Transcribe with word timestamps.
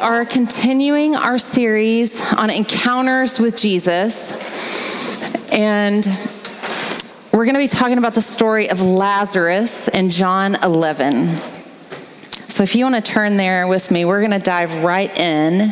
Are 0.00 0.24
continuing 0.24 1.14
our 1.14 1.36
series 1.36 2.20
on 2.32 2.48
encounters 2.48 3.38
with 3.38 3.58
Jesus. 3.58 4.32
And 5.52 6.06
we're 7.32 7.44
going 7.44 7.54
to 7.54 7.60
be 7.60 7.66
talking 7.66 7.98
about 7.98 8.14
the 8.14 8.22
story 8.22 8.70
of 8.70 8.80
Lazarus 8.80 9.88
in 9.88 10.08
John 10.08 10.54
11. 10.62 11.26
So 11.26 12.62
if 12.62 12.74
you 12.74 12.84
want 12.84 12.96
to 12.96 13.02
turn 13.02 13.36
there 13.36 13.68
with 13.68 13.90
me, 13.90 14.06
we're 14.06 14.20
going 14.20 14.30
to 14.30 14.38
dive 14.38 14.82
right 14.82 15.14
in. 15.18 15.68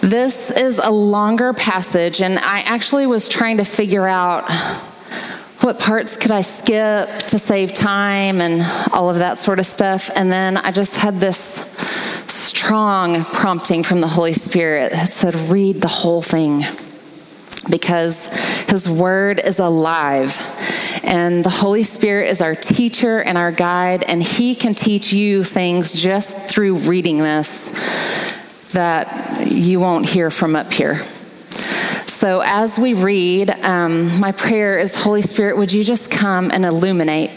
This 0.00 0.50
is 0.50 0.78
a 0.78 0.90
longer 0.90 1.52
passage, 1.52 2.22
and 2.22 2.38
I 2.38 2.60
actually 2.60 3.06
was 3.06 3.28
trying 3.28 3.58
to 3.58 3.64
figure 3.64 4.06
out 4.06 4.50
what 5.60 5.78
parts 5.80 6.16
could 6.16 6.30
I 6.30 6.42
skip 6.42 7.08
to 7.08 7.38
save 7.38 7.74
time 7.74 8.40
and 8.40 8.62
all 8.92 9.10
of 9.10 9.18
that 9.18 9.36
sort 9.36 9.58
of 9.58 9.66
stuff. 9.66 10.10
And 10.14 10.30
then 10.30 10.56
I 10.56 10.70
just 10.70 10.96
had 10.96 11.14
this 11.14 11.75
strong 12.56 13.22
prompting 13.22 13.82
from 13.82 14.00
the 14.00 14.08
Holy 14.08 14.32
Spirit 14.32 14.90
that 14.92 15.08
said, 15.08 15.34
read 15.34 15.76
the 15.76 15.88
whole 15.88 16.22
thing 16.22 16.62
because 17.70 18.28
His 18.70 18.88
Word 18.88 19.40
is 19.44 19.58
alive. 19.58 20.34
And 21.04 21.44
the 21.44 21.50
Holy 21.50 21.82
Spirit 21.82 22.30
is 22.30 22.40
our 22.40 22.54
teacher 22.54 23.20
and 23.20 23.36
our 23.36 23.52
guide, 23.52 24.04
and 24.04 24.22
He 24.22 24.54
can 24.54 24.72
teach 24.72 25.12
you 25.12 25.44
things 25.44 25.92
just 25.92 26.38
through 26.38 26.76
reading 26.76 27.18
this 27.18 27.68
that 28.72 29.46
you 29.50 29.78
won't 29.78 30.08
hear 30.08 30.30
from 30.30 30.56
up 30.56 30.72
here. 30.72 30.94
So, 32.06 32.40
as 32.42 32.78
we 32.78 32.94
read, 32.94 33.50
um, 33.50 34.18
my 34.18 34.32
prayer 34.32 34.78
is 34.78 34.94
Holy 34.96 35.22
Spirit, 35.22 35.58
would 35.58 35.74
you 35.74 35.84
just 35.84 36.10
come 36.10 36.50
and 36.50 36.64
illuminate? 36.64 37.30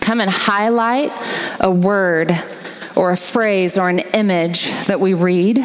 Come 0.00 0.20
and 0.20 0.28
highlight 0.28 1.12
a 1.60 1.70
word 1.70 2.32
or 2.98 3.12
a 3.12 3.16
phrase 3.16 3.78
or 3.78 3.88
an 3.88 4.00
image 4.00 4.64
that 4.86 4.98
we 4.98 5.14
read 5.14 5.58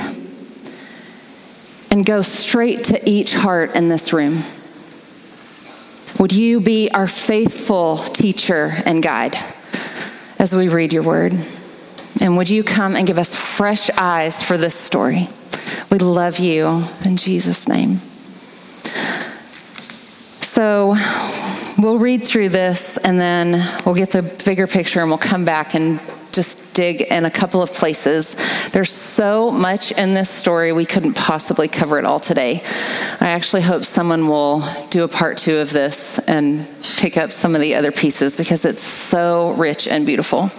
and 1.91 2.05
go 2.05 2.21
straight 2.21 2.83
to 2.85 3.09
each 3.09 3.33
heart 3.33 3.75
in 3.75 3.89
this 3.89 4.13
room. 4.13 4.37
Would 6.19 6.31
you 6.31 6.61
be 6.61 6.91
our 6.91 7.07
faithful 7.07 7.97
teacher 7.97 8.71
and 8.85 9.01
guide 9.01 9.35
as 10.37 10.55
we 10.55 10.69
read 10.69 10.93
your 10.93 11.01
word? 11.01 11.33
And 12.21 12.37
would 12.37 12.51
you 12.51 12.63
come 12.63 12.95
and 12.95 13.07
give 13.07 13.17
us 13.17 13.35
fresh 13.35 13.89
eyes 13.97 14.43
for 14.43 14.55
this 14.55 14.75
story? 14.75 15.27
We 15.91 15.97
love 15.97 16.37
you 16.37 16.83
in 17.03 17.17
Jesus' 17.17 17.67
name. 17.67 17.97
So 20.41 20.95
we'll 21.79 21.97
read 21.97 22.25
through 22.25 22.49
this 22.49 22.97
and 22.97 23.19
then 23.19 23.53
we'll 23.85 23.95
get 23.95 24.11
the 24.11 24.21
bigger 24.45 24.67
picture 24.67 25.01
and 25.01 25.09
we'll 25.09 25.17
come 25.17 25.45
back 25.45 25.73
and 25.73 25.99
dig 26.73 27.01
in 27.01 27.25
a 27.25 27.31
couple 27.31 27.61
of 27.61 27.73
places. 27.73 28.35
There's 28.71 28.89
so 28.89 29.51
much 29.51 29.91
in 29.91 30.13
this 30.13 30.29
story, 30.29 30.71
we 30.71 30.85
couldn't 30.85 31.15
possibly 31.15 31.67
cover 31.67 31.99
it 31.99 32.05
all 32.05 32.19
today. 32.19 32.61
I 33.19 33.27
actually 33.27 33.61
hope 33.61 33.83
someone 33.83 34.27
will 34.27 34.61
do 34.89 35.03
a 35.03 35.07
part 35.07 35.37
two 35.37 35.57
of 35.57 35.71
this 35.71 36.19
and 36.19 36.67
pick 36.97 37.17
up 37.17 37.31
some 37.31 37.55
of 37.55 37.61
the 37.61 37.75
other 37.75 37.91
pieces 37.91 38.35
because 38.35 38.65
it's 38.65 38.81
so 38.81 39.51
rich 39.53 39.87
and 39.87 40.05
beautiful. 40.05 40.51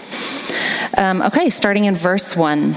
Um, 0.97 1.22
okay, 1.22 1.50
starting 1.50 1.86
in 1.86 1.94
verse 1.94 2.36
one. 2.36 2.76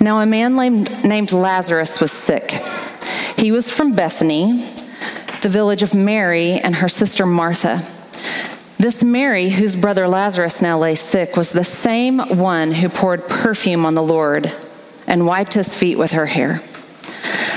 Now, 0.00 0.20
a 0.20 0.26
man 0.26 0.56
named 1.04 1.32
Lazarus 1.32 2.00
was 2.00 2.12
sick. 2.12 2.50
He 3.36 3.50
was 3.52 3.70
from 3.70 3.94
Bethany, 3.94 4.64
the 5.42 5.48
village 5.48 5.82
of 5.82 5.94
Mary 5.94 6.52
and 6.52 6.76
her 6.76 6.88
sister 6.88 7.26
Martha. 7.26 7.82
This 8.78 9.02
Mary, 9.02 9.48
whose 9.48 9.74
brother 9.74 10.06
Lazarus 10.06 10.62
now 10.62 10.78
lay 10.78 10.94
sick, 10.94 11.36
was 11.36 11.50
the 11.50 11.64
same 11.64 12.20
one 12.38 12.70
who 12.70 12.88
poured 12.88 13.28
perfume 13.28 13.84
on 13.84 13.94
the 13.94 14.02
Lord 14.02 14.52
and 15.08 15.26
wiped 15.26 15.54
his 15.54 15.74
feet 15.74 15.98
with 15.98 16.12
her 16.12 16.26
hair. 16.26 16.58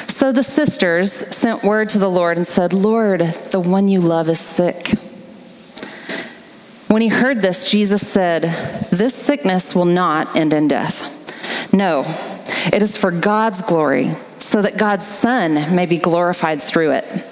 So 0.07 0.31
the 0.31 0.41
sisters 0.41 1.13
sent 1.13 1.63
word 1.63 1.89
to 1.89 1.99
the 1.99 2.09
Lord 2.09 2.37
and 2.37 2.47
said, 2.47 2.73
Lord, 2.73 3.19
the 3.21 3.59
one 3.59 3.87
you 3.87 3.99
love 3.99 4.29
is 4.29 4.39
sick. 4.39 4.89
When 6.89 7.03
he 7.03 7.07
heard 7.07 7.41
this, 7.41 7.69
Jesus 7.69 8.05
said, 8.07 8.43
This 8.91 9.13
sickness 9.13 9.75
will 9.75 9.85
not 9.85 10.35
end 10.35 10.53
in 10.53 10.67
death. 10.67 11.71
No, 11.71 12.01
it 12.73 12.81
is 12.81 12.97
for 12.97 13.11
God's 13.11 13.61
glory, 13.61 14.09
so 14.39 14.61
that 14.63 14.77
God's 14.77 15.05
Son 15.05 15.75
may 15.75 15.85
be 15.85 15.97
glorified 15.97 16.63
through 16.63 16.91
it. 16.93 17.30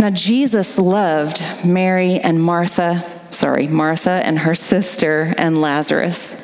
Now, 0.00 0.08
Jesus 0.08 0.78
loved 0.78 1.42
Mary 1.62 2.20
and 2.20 2.42
Martha, 2.42 3.04
sorry, 3.28 3.66
Martha 3.66 4.12
and 4.24 4.38
her 4.38 4.54
sister 4.54 5.34
and 5.36 5.60
Lazarus. 5.60 6.38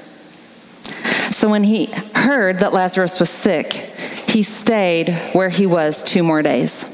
So 1.34 1.49
when 1.49 1.65
he 1.65 1.87
heard 2.15 2.59
that 2.59 2.75
Lazarus 2.75 3.19
was 3.19 3.31
sick, 3.31 3.72
he 3.72 4.43
stayed 4.43 5.09
where 5.33 5.49
he 5.49 5.65
was 5.65 6.03
two 6.03 6.22
more 6.22 6.43
days. 6.43 6.84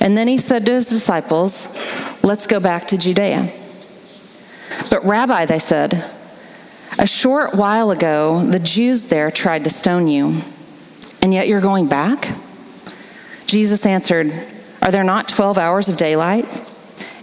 And 0.00 0.16
then 0.16 0.28
he 0.28 0.38
said 0.38 0.64
to 0.64 0.72
his 0.72 0.88
disciples, 0.88 2.24
Let's 2.24 2.46
go 2.46 2.58
back 2.58 2.86
to 2.86 2.96
Judea. 2.96 3.52
But, 4.88 5.04
Rabbi, 5.04 5.44
they 5.44 5.58
said, 5.58 5.92
a 6.98 7.06
short 7.06 7.54
while 7.54 7.90
ago, 7.90 8.42
the 8.46 8.58
Jews 8.58 9.04
there 9.04 9.30
tried 9.30 9.64
to 9.64 9.70
stone 9.70 10.08
you, 10.08 10.40
and 11.20 11.34
yet 11.34 11.48
you're 11.48 11.60
going 11.60 11.86
back? 11.86 12.18
Jesus 13.46 13.84
answered, 13.84 14.32
are 14.86 14.92
there 14.92 15.02
not 15.02 15.28
12 15.28 15.58
hours 15.58 15.88
of 15.88 15.96
daylight? 15.96 16.46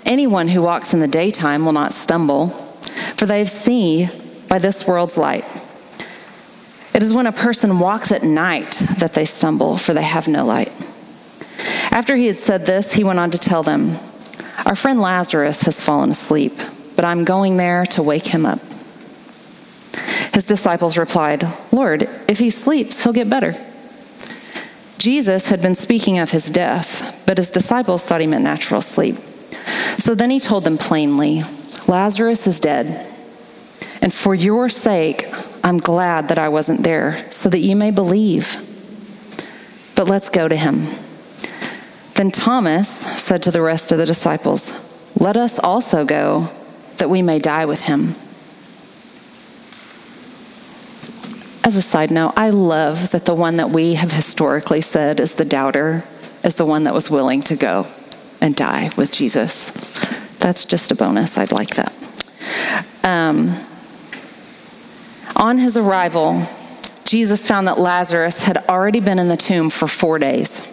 Anyone 0.05 0.49
who 0.49 0.61
walks 0.61 0.93
in 0.93 0.99
the 0.99 1.07
daytime 1.07 1.63
will 1.63 1.71
not 1.71 1.93
stumble, 1.93 2.49
for 2.49 3.25
they 3.25 3.45
see 3.45 4.09
by 4.49 4.59
this 4.59 4.85
world's 4.85 5.17
light. 5.17 5.45
It 6.93 7.01
is 7.01 7.13
when 7.13 7.25
a 7.25 7.31
person 7.31 7.79
walks 7.79 8.11
at 8.11 8.21
night 8.21 8.73
that 8.99 9.13
they 9.13 9.23
stumble, 9.23 9.77
for 9.77 9.93
they 9.93 10.03
have 10.03 10.27
no 10.27 10.45
light. 10.45 10.73
After 11.89 12.17
he 12.17 12.27
had 12.27 12.37
said 12.37 12.65
this, 12.65 12.91
he 12.91 13.05
went 13.05 13.19
on 13.19 13.31
to 13.31 13.37
tell 13.39 13.63
them, 13.63 13.95
Our 14.65 14.75
friend 14.75 14.99
Lazarus 14.99 15.61
has 15.61 15.79
fallen 15.79 16.09
asleep, 16.09 16.51
but 16.97 17.05
I'm 17.05 17.23
going 17.23 17.55
there 17.55 17.85
to 17.91 18.03
wake 18.03 18.27
him 18.27 18.45
up. 18.45 18.59
His 20.33 20.45
disciples 20.45 20.97
replied, 20.97 21.45
Lord, 21.71 22.09
if 22.27 22.39
he 22.39 22.49
sleeps, 22.49 23.03
he'll 23.03 23.13
get 23.13 23.29
better. 23.29 23.55
Jesus 25.03 25.49
had 25.49 25.61
been 25.61 25.75
speaking 25.75 26.17
of 26.17 26.31
his 26.31 26.49
death, 26.49 27.25
but 27.27 27.37
his 27.37 27.51
disciples 27.51 28.05
thought 28.05 28.21
he 28.21 28.27
meant 28.27 28.45
natural 28.45 28.79
sleep. 28.79 29.15
So 29.97 30.15
then 30.15 30.29
he 30.29 30.39
told 30.39 30.63
them 30.63 30.77
plainly 30.77 31.41
Lazarus 31.89 32.47
is 32.47 32.61
dead. 32.61 32.87
And 34.01 34.13
for 34.13 34.33
your 34.33 34.69
sake, 34.69 35.25
I'm 35.61 35.77
glad 35.79 36.29
that 36.29 36.37
I 36.37 36.47
wasn't 36.47 36.85
there, 36.85 37.17
so 37.29 37.49
that 37.49 37.59
you 37.59 37.75
may 37.75 37.91
believe. 37.91 38.55
But 39.97 40.07
let's 40.07 40.29
go 40.29 40.47
to 40.47 40.55
him. 40.55 40.85
Then 42.13 42.31
Thomas 42.31 42.87
said 43.21 43.43
to 43.43 43.51
the 43.51 43.61
rest 43.61 43.91
of 43.91 43.97
the 43.97 44.05
disciples, 44.05 44.71
Let 45.19 45.35
us 45.35 45.59
also 45.59 46.05
go, 46.05 46.47
that 46.95 47.09
we 47.09 47.21
may 47.21 47.39
die 47.39 47.65
with 47.65 47.81
him. 47.81 48.15
As 51.65 51.77
a 51.77 51.81
side 51.81 52.11
note, 52.11 52.33
I 52.35 52.49
love 52.49 53.11
that 53.11 53.23
the 53.23 53.33
one 53.33 53.55
that 53.57 53.69
we 53.69 53.93
have 53.93 54.11
historically 54.11 54.81
said 54.81 55.21
is 55.21 55.35
the 55.35 55.45
doubter 55.45 56.03
is 56.43 56.55
the 56.55 56.65
one 56.65 56.83
that 56.83 56.93
was 56.93 57.09
willing 57.09 57.41
to 57.43 57.55
go 57.55 57.87
and 58.41 58.53
die 58.53 58.89
with 58.97 59.13
Jesus. 59.13 59.71
That's 60.39 60.65
just 60.65 60.91
a 60.91 60.95
bonus. 60.95 61.37
I'd 61.37 61.53
like 61.53 61.75
that. 61.75 61.93
Um, 63.05 63.57
on 65.37 65.57
his 65.57 65.77
arrival, 65.77 66.45
Jesus 67.05 67.47
found 67.47 67.67
that 67.69 67.79
Lazarus 67.79 68.43
had 68.43 68.57
already 68.67 68.99
been 68.99 69.17
in 69.17 69.29
the 69.29 69.37
tomb 69.37 69.69
for 69.69 69.87
four 69.87 70.19
days. 70.19 70.72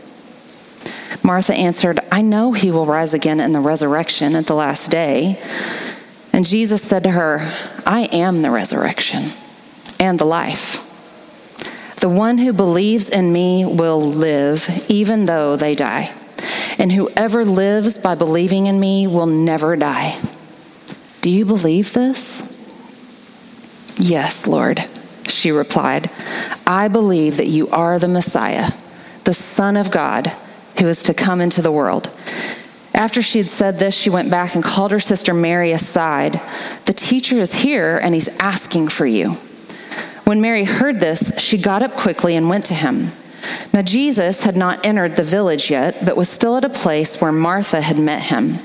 Martha 1.23 1.53
answered, 1.53 1.99
I 2.11 2.21
know 2.21 2.53
he 2.53 2.71
will 2.71 2.85
rise 2.85 3.13
again 3.13 3.39
in 3.39 3.51
the 3.51 3.59
resurrection 3.59 4.35
at 4.35 4.47
the 4.47 4.55
last 4.55 4.89
day. 4.89 5.39
And 6.33 6.45
Jesus 6.45 6.81
said 6.81 7.03
to 7.03 7.11
her, 7.11 7.39
I 7.85 8.09
am 8.11 8.41
the 8.41 8.51
resurrection 8.51 9.23
and 9.99 10.17
the 10.17 10.25
life. 10.25 10.87
The 11.99 12.09
one 12.09 12.39
who 12.39 12.53
believes 12.53 13.09
in 13.09 13.31
me 13.31 13.63
will 13.65 14.01
live 14.01 14.67
even 14.89 15.25
though 15.25 15.55
they 15.55 15.75
die. 15.75 16.11
And 16.79 16.91
whoever 16.91 17.45
lives 17.45 17.97
by 17.99 18.15
believing 18.15 18.65
in 18.65 18.79
me 18.79 19.05
will 19.05 19.27
never 19.27 19.75
die. 19.75 20.19
Do 21.21 21.29
you 21.29 21.45
believe 21.45 21.93
this? 21.93 22.41
Yes, 23.99 24.47
Lord, 24.47 24.79
she 25.27 25.51
replied. 25.51 26.09
I 26.65 26.87
believe 26.87 27.37
that 27.37 27.47
you 27.47 27.67
are 27.69 27.99
the 27.99 28.07
Messiah, 28.07 28.71
the 29.25 29.33
Son 29.33 29.77
of 29.77 29.91
God, 29.91 30.31
who 30.81 30.87
is 30.87 31.03
to 31.03 31.13
come 31.13 31.39
into 31.39 31.61
the 31.61 31.71
world. 31.71 32.11
After 32.93 33.21
she 33.21 33.37
had 33.37 33.47
said 33.47 33.79
this, 33.79 33.95
she 33.95 34.09
went 34.09 34.29
back 34.29 34.55
and 34.55 34.63
called 34.63 34.91
her 34.91 34.99
sister 34.99 35.33
Mary 35.33 35.71
aside. 35.71 36.41
The 36.85 36.93
teacher 36.93 37.37
is 37.37 37.53
here, 37.53 37.97
and 37.97 38.13
he's 38.13 38.37
asking 38.39 38.89
for 38.89 39.05
you. 39.05 39.31
When 40.25 40.41
Mary 40.41 40.65
heard 40.65 40.99
this, 40.99 41.39
she 41.39 41.57
got 41.57 41.83
up 41.83 41.93
quickly 41.93 42.35
and 42.35 42.49
went 42.49 42.65
to 42.65 42.73
him. 42.73 43.11
Now, 43.73 43.81
Jesus 43.81 44.43
had 44.43 44.57
not 44.57 44.85
entered 44.85 45.15
the 45.15 45.23
village 45.23 45.71
yet, 45.71 46.03
but 46.05 46.17
was 46.17 46.29
still 46.29 46.57
at 46.57 46.65
a 46.65 46.69
place 46.69 47.19
where 47.19 47.31
Martha 47.31 47.81
had 47.81 47.97
met 47.97 48.23
him. 48.23 48.57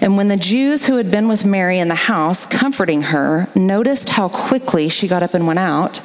And 0.00 0.16
when 0.16 0.28
the 0.28 0.36
Jews 0.36 0.86
who 0.86 0.96
had 0.96 1.10
been 1.10 1.28
with 1.28 1.46
Mary 1.46 1.78
in 1.78 1.88
the 1.88 1.94
house, 1.94 2.46
comforting 2.46 3.02
her, 3.02 3.48
noticed 3.54 4.10
how 4.10 4.28
quickly 4.28 4.88
she 4.88 5.08
got 5.08 5.22
up 5.22 5.34
and 5.34 5.46
went 5.46 5.58
out, 5.58 6.00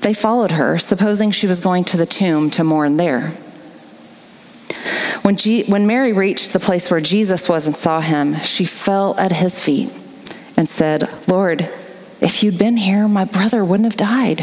they 0.00 0.14
followed 0.14 0.52
her, 0.52 0.78
supposing 0.78 1.30
she 1.30 1.46
was 1.46 1.60
going 1.60 1.84
to 1.84 1.96
the 1.96 2.06
tomb 2.06 2.50
to 2.50 2.64
mourn 2.64 2.96
there. 2.96 3.32
When, 5.26 5.34
G- 5.34 5.64
when 5.64 5.88
Mary 5.88 6.12
reached 6.12 6.52
the 6.52 6.60
place 6.60 6.88
where 6.88 7.00
Jesus 7.00 7.48
was 7.48 7.66
and 7.66 7.74
saw 7.74 8.00
him, 8.00 8.36
she 8.36 8.64
fell 8.64 9.18
at 9.18 9.32
his 9.32 9.58
feet 9.58 9.90
and 10.56 10.68
said, 10.68 11.02
Lord, 11.26 11.62
if 12.20 12.44
you'd 12.44 12.60
been 12.60 12.76
here, 12.76 13.08
my 13.08 13.24
brother 13.24 13.64
wouldn't 13.64 13.92
have 13.92 13.96
died. 13.96 14.42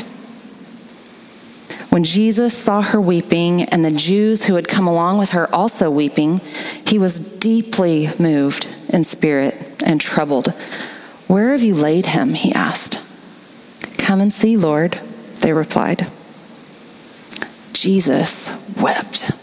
When 1.90 2.04
Jesus 2.04 2.54
saw 2.54 2.82
her 2.82 3.00
weeping 3.00 3.62
and 3.62 3.86
the 3.86 3.92
Jews 3.92 4.44
who 4.44 4.56
had 4.56 4.68
come 4.68 4.86
along 4.86 5.20
with 5.20 5.30
her 5.30 5.48
also 5.56 5.90
weeping, 5.90 6.42
he 6.86 7.00
was 7.00 7.40
deeply 7.40 8.10
moved 8.20 8.68
in 8.90 9.06
spirit 9.06 9.82
and 9.86 10.02
troubled. 10.02 10.50
Where 11.30 11.54
have 11.54 11.64
you 11.64 11.76
laid 11.76 12.08
him? 12.08 12.34
He 12.34 12.52
asked. 12.52 12.96
Come 14.00 14.20
and 14.20 14.34
see, 14.34 14.58
Lord, 14.58 14.96
they 15.40 15.54
replied. 15.54 16.08
Jesus 17.72 18.52
wept. 18.82 19.43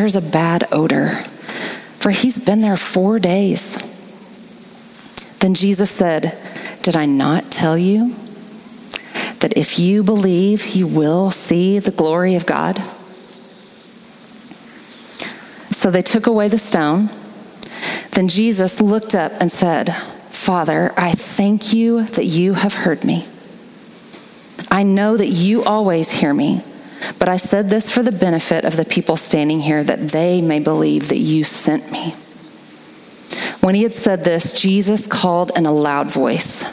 there's 0.00 0.16
a 0.16 0.22
bad 0.22 0.64
odor, 0.72 1.10
for 1.10 2.08
he's 2.08 2.38
been 2.38 2.62
there 2.62 2.78
four 2.78 3.18
days. 3.18 3.76
Then 5.40 5.52
Jesus 5.52 5.90
said, 5.90 6.38
Did 6.82 6.96
I 6.96 7.04
not 7.04 7.52
tell 7.52 7.76
you 7.76 8.14
that 9.40 9.52
if 9.58 9.78
you 9.78 10.02
believe, 10.02 10.68
you 10.68 10.86
will 10.86 11.30
see 11.30 11.78
the 11.78 11.90
glory 11.90 12.34
of 12.34 12.46
God? 12.46 12.78
So 15.70 15.90
they 15.90 16.00
took 16.00 16.26
away 16.26 16.48
the 16.48 16.56
stone. 16.56 17.10
Then 18.12 18.28
Jesus 18.28 18.80
looked 18.80 19.14
up 19.14 19.32
and 19.38 19.52
said, 19.52 19.92
Father, 19.92 20.94
I 20.96 21.12
thank 21.12 21.74
you 21.74 22.04
that 22.04 22.24
you 22.24 22.54
have 22.54 22.72
heard 22.72 23.04
me. 23.04 23.26
I 24.70 24.82
know 24.82 25.18
that 25.18 25.28
you 25.28 25.62
always 25.62 26.10
hear 26.10 26.32
me, 26.32 26.62
but 27.18 27.28
I 27.28 27.36
said 27.36 27.70
this 27.70 27.90
for 27.90 28.02
the 28.02 28.12
benefit 28.12 28.64
of 28.64 28.76
the 28.76 28.84
people 28.84 29.16
standing 29.16 29.60
here, 29.60 29.82
that 29.84 30.08
they 30.08 30.40
may 30.40 30.60
believe 30.60 31.08
that 31.08 31.18
you 31.18 31.44
sent 31.44 31.90
me. 31.90 32.12
When 33.60 33.74
he 33.74 33.82
had 33.82 33.92
said 33.92 34.24
this, 34.24 34.58
Jesus 34.58 35.06
called 35.06 35.52
in 35.56 35.66
a 35.66 35.72
loud 35.72 36.10
voice, 36.10 36.64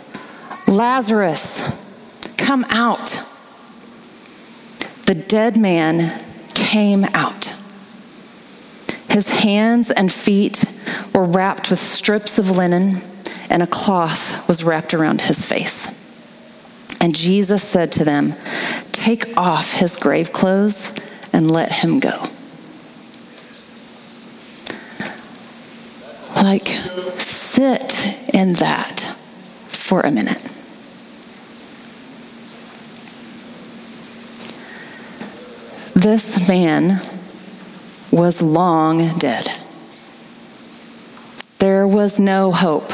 Lazarus, 0.67 2.35
come 2.37 2.65
out. 2.69 3.09
The 5.05 5.15
dead 5.27 5.57
man 5.57 6.21
came 6.53 7.05
out. 7.13 7.45
His 9.09 9.29
hands 9.29 9.91
and 9.91 10.11
feet 10.11 10.65
were 11.13 11.23
wrapped 11.23 11.69
with 11.69 11.79
strips 11.79 12.37
of 12.37 12.57
linen, 12.57 13.01
and 13.49 13.63
a 13.63 13.67
cloth 13.67 14.47
was 14.47 14.63
wrapped 14.63 14.93
around 14.93 15.21
his 15.21 15.45
face. 15.45 15.87
And 17.01 17.15
Jesus 17.15 17.63
said 17.63 17.91
to 17.93 18.03
them, 18.03 18.33
Take 19.07 19.37
off 19.37 19.71
his 19.71 19.95
grave 19.95 20.33
clothes 20.33 20.91
and 21.31 21.49
let 21.49 21.71
him 21.71 22.01
go. 22.01 22.23
Like, 26.35 26.67
sit 27.17 28.33
in 28.33 28.51
that 28.55 28.99
for 28.99 30.01
a 30.01 30.11
minute. 30.11 30.41
This 35.93 36.45
man 36.49 36.99
was 38.11 38.41
long 38.41 39.17
dead. 39.19 39.47
There 41.59 41.87
was 41.87 42.19
no 42.19 42.51
hope 42.51 42.91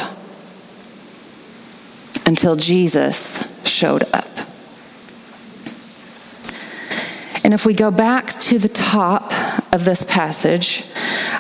until 2.28 2.56
Jesus 2.56 3.68
showed 3.68 4.04
up. 4.14 4.33
And 7.54 7.60
if 7.60 7.68
we 7.68 7.76
go 7.76 7.92
back 7.92 8.30
to 8.30 8.58
the 8.58 8.68
top 8.68 9.32
of 9.72 9.86
this 9.86 10.04
passage, 10.04 10.90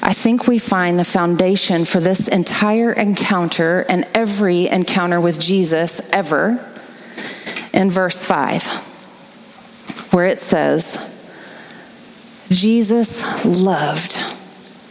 I 0.03 0.13
think 0.13 0.47
we 0.47 0.59
find 0.59 0.99
the 0.99 1.03
foundation 1.03 1.85
for 1.85 1.99
this 1.99 2.27
entire 2.27 2.93
encounter 2.93 3.83
and 3.89 4.05
every 4.13 4.67
encounter 4.67 5.19
with 5.19 5.41
Jesus 5.41 6.01
ever 6.11 6.63
in 7.73 7.89
verse 7.89 8.23
5, 8.23 8.63
where 10.13 10.27
it 10.27 10.37
says, 10.37 10.99
Jesus 12.51 13.63
loved 13.63 14.15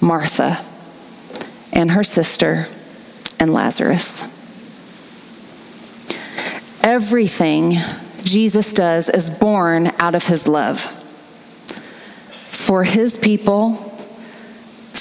Martha 0.03 0.59
and 1.73 1.93
her 1.93 2.03
sister 2.03 2.65
and 3.39 3.53
Lazarus. 3.53 4.25
Everything 6.83 7.75
Jesus 8.25 8.73
does 8.73 9.09
is 9.09 9.39
born 9.39 9.93
out 10.01 10.17
of 10.17 10.27
his 10.27 10.49
love 10.49 10.99
for 12.63 12.85
his 12.85 13.19
people 13.19 13.93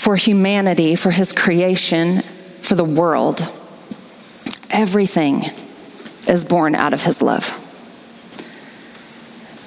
for 0.01 0.15
humanity, 0.15 0.96
for 0.96 1.12
his 1.12 1.32
creation, 1.32 2.22
for 2.22 2.74
the 2.74 2.84
world. 2.84 3.39
Everything 4.72 5.44
is 6.27 6.44
born 6.44 6.74
out 6.74 6.91
of 6.91 7.03
his 7.03 7.22
love. 7.22 7.58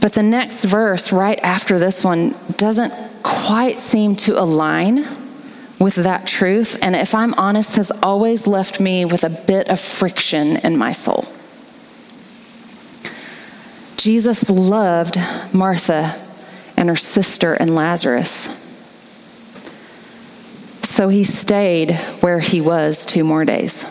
But 0.01 0.13
the 0.13 0.25
next 0.25 0.65
verse, 0.65 1.13
right 1.13 1.39
after 1.39 1.79
this 1.79 2.03
one, 2.03 2.35
doesn't 2.57 2.93
quite 3.23 3.79
seem 3.79 4.17
to 4.17 4.41
align 4.41 4.97
with 5.79 5.95
that 6.03 6.27
truth. 6.27 6.81
And 6.83 6.97
if 6.97 7.15
I'm 7.15 7.35
honest, 7.35 7.77
has 7.77 7.93
always 8.03 8.49
left 8.49 8.81
me 8.81 9.05
with 9.05 9.23
a 9.23 9.31
bit 9.31 9.69
of 9.69 9.81
friction 9.81 10.57
in 10.57 10.77
my 10.77 10.93
soul. 10.93 11.25
Jesus 13.97 14.51
loved 14.51 15.17
Martha 15.55 16.24
and 16.77 16.89
her 16.89 16.97
sister 16.97 17.55
and 17.55 17.75
Lazarus. 17.75 18.61
So 20.83 21.09
he 21.09 21.25
stayed 21.25 21.93
where 22.21 22.41
he 22.41 22.61
was 22.61 23.05
two 23.05 23.25
more 23.25 23.45
days. 23.45 23.85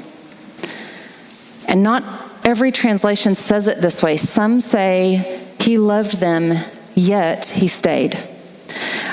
And 1.67 1.83
not 1.83 2.03
every 2.45 2.71
translation 2.71 3.35
says 3.35 3.67
it 3.67 3.79
this 3.79 4.01
way. 4.01 4.17
Some 4.17 4.59
say 4.59 5.41
he 5.59 5.77
loved 5.77 6.19
them 6.19 6.53
yet 6.95 7.45
he 7.45 7.67
stayed. 7.67 8.15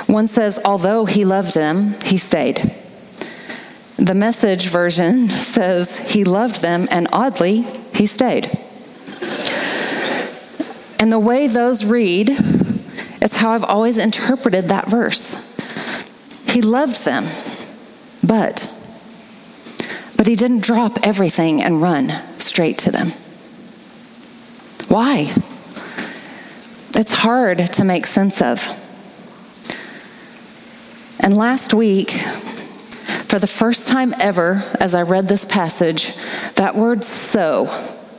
One 0.07 0.27
says, 0.27 0.59
although 0.65 1.05
he 1.05 1.25
loved 1.25 1.55
them, 1.55 1.95
he 2.05 2.17
stayed. 2.17 2.57
The 3.97 4.15
message 4.15 4.67
version 4.67 5.29
says 5.29 5.99
he 5.99 6.25
loved 6.25 6.63
them, 6.63 6.89
and 6.91 7.07
oddly, 7.13 7.63
he 7.95 8.07
stayed. 8.07 8.47
And 10.99 11.13
the 11.13 11.19
way 11.19 11.47
those 11.47 11.85
read 11.85 12.29
is 13.23 13.35
how 13.35 13.51
I've 13.51 13.65
always 13.65 13.99
interpreted 13.99 14.69
that 14.69 14.89
verse. 14.89 15.35
He 16.53 16.63
loved 16.63 17.05
them, 17.05 17.25
but 18.27 18.67
but 20.17 20.27
he 20.27 20.35
didn't 20.35 20.63
drop 20.63 20.99
everything 21.03 21.63
and 21.63 21.81
run 21.81 22.11
straight 22.39 22.77
to 22.79 22.91
them. 22.91 23.09
Why? 24.89 25.21
It's 26.95 27.13
hard 27.13 27.59
to 27.59 27.85
make 27.85 28.05
sense 28.05 28.43
of. 28.43 28.59
And 31.23 31.37
last 31.37 31.73
week, 31.73 32.11
for 32.11 33.39
the 33.39 33.47
first 33.47 33.89
time 33.89 34.15
ever, 34.21 34.63
as 34.79 34.95
I 34.95 35.03
read 35.03 35.29
this 35.29 35.45
passage, 35.45 36.15
that 36.57 36.75
word 36.75 37.03
so 37.03 37.67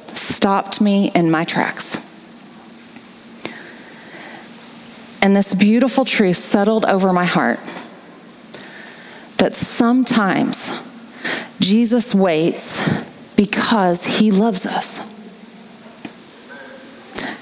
stopped 0.08 0.81
me 0.81 1.12
in 1.13 1.29
my 1.29 1.43
tracks. 1.43 1.98
And 5.22 5.36
this 5.36 5.54
beautiful 5.54 6.04
truth 6.04 6.38
settled 6.38 6.84
over 6.86 7.13
my 7.13 7.25
heart 7.25 7.60
that 9.38 9.54
sometimes 9.54 10.70
Jesus 11.60 12.16
waits 12.16 13.36
because 13.36 14.04
he 14.04 14.32
loves 14.32 14.66
us. 14.66 15.00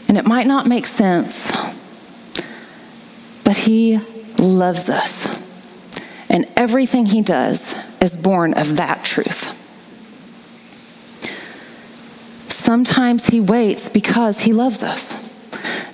And 0.10 0.18
it 0.18 0.26
might 0.26 0.48
not 0.48 0.68
make 0.68 0.86
sense, 0.86 1.52
but 3.46 3.56
he 3.56 4.00
loves 4.38 4.90
us. 4.90 6.30
And 6.30 6.48
everything 6.58 7.06
he 7.06 7.22
does 7.22 7.76
is 8.02 8.18
born 8.18 8.54
of 8.56 8.76
that 8.76 9.06
truth. 9.06 9.56
Sometimes 12.50 13.28
he 13.28 13.40
waits 13.40 13.88
because 13.90 14.42
he 14.42 14.54
loves 14.54 14.84
us 14.84 15.29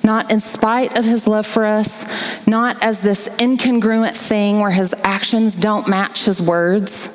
not 0.06 0.32
in 0.32 0.40
spite 0.40 0.98
of 0.98 1.04
his 1.04 1.28
love 1.28 1.48
for 1.48 1.66
us, 1.66 2.48
not 2.48 2.82
as 2.84 3.02
this 3.02 3.28
incongruent 3.40 4.16
thing 4.16 4.60
where 4.60 4.72
his 4.72 4.94
actions 5.04 5.58
don't 5.58 5.88
match 5.88 6.26
his 6.26 6.42
words, 6.42 7.10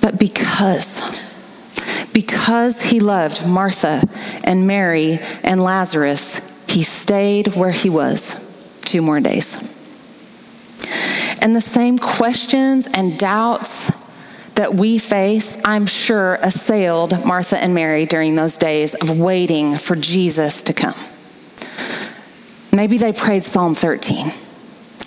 but 0.00 0.18
because. 0.18 1.26
Because 2.12 2.82
he 2.82 2.98
loved 2.98 3.46
Martha 3.46 4.02
and 4.42 4.66
Mary 4.66 5.18
and 5.44 5.62
Lazarus, 5.62 6.40
he 6.68 6.82
stayed 6.82 7.54
where 7.54 7.70
he 7.70 7.90
was 7.90 8.80
two 8.82 9.02
more 9.02 9.20
days. 9.20 9.56
And 11.40 11.54
the 11.54 11.60
same 11.60 11.98
questions 11.98 12.88
and 12.88 13.18
doubts 13.18 13.92
that 14.58 14.74
we 14.74 14.98
face, 14.98 15.56
I'm 15.64 15.86
sure, 15.86 16.34
assailed 16.42 17.24
Martha 17.24 17.56
and 17.56 17.76
Mary 17.76 18.06
during 18.06 18.34
those 18.34 18.56
days 18.56 18.92
of 18.94 19.20
waiting 19.20 19.78
for 19.78 19.94
Jesus 19.94 20.62
to 20.62 20.72
come. 20.72 20.96
Maybe 22.76 22.98
they 22.98 23.12
prayed 23.12 23.44
Psalm 23.44 23.76
13 23.76 24.26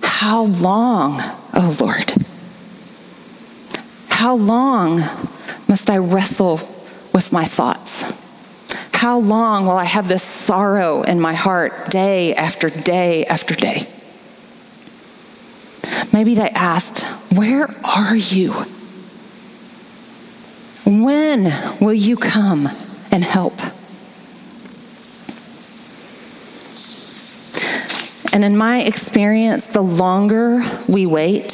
How 0.04 0.44
long, 0.44 1.18
oh 1.54 1.78
Lord? 1.82 2.14
How 4.10 4.38
long 4.38 5.00
must 5.68 5.90
I 5.90 5.98
wrestle 5.98 6.62
with 7.14 7.34
my 7.34 7.44
thoughts? 7.44 8.04
How 8.94 9.20
long 9.20 9.66
will 9.66 9.78
I 9.78 9.84
have 9.84 10.08
this 10.08 10.24
sorrow 10.24 11.02
in 11.02 11.20
my 11.20 11.34
heart 11.34 11.90
day 11.90 12.34
after 12.36 12.70
day 12.70 13.26
after 13.26 13.54
day? 13.54 13.86
Maybe 16.14 16.36
they 16.36 16.52
asked, 16.52 17.04
Where 17.36 17.68
are 17.84 18.16
you? 18.16 18.54
When 20.86 21.54
will 21.80 21.94
you 21.94 22.18
come 22.18 22.68
and 23.12 23.24
help? 23.24 23.60
And 28.34 28.46
in 28.46 28.56
my 28.56 28.82
experience, 28.82 29.68
the 29.68 29.82
longer 29.82 30.62
we 30.88 31.06
wait, 31.06 31.50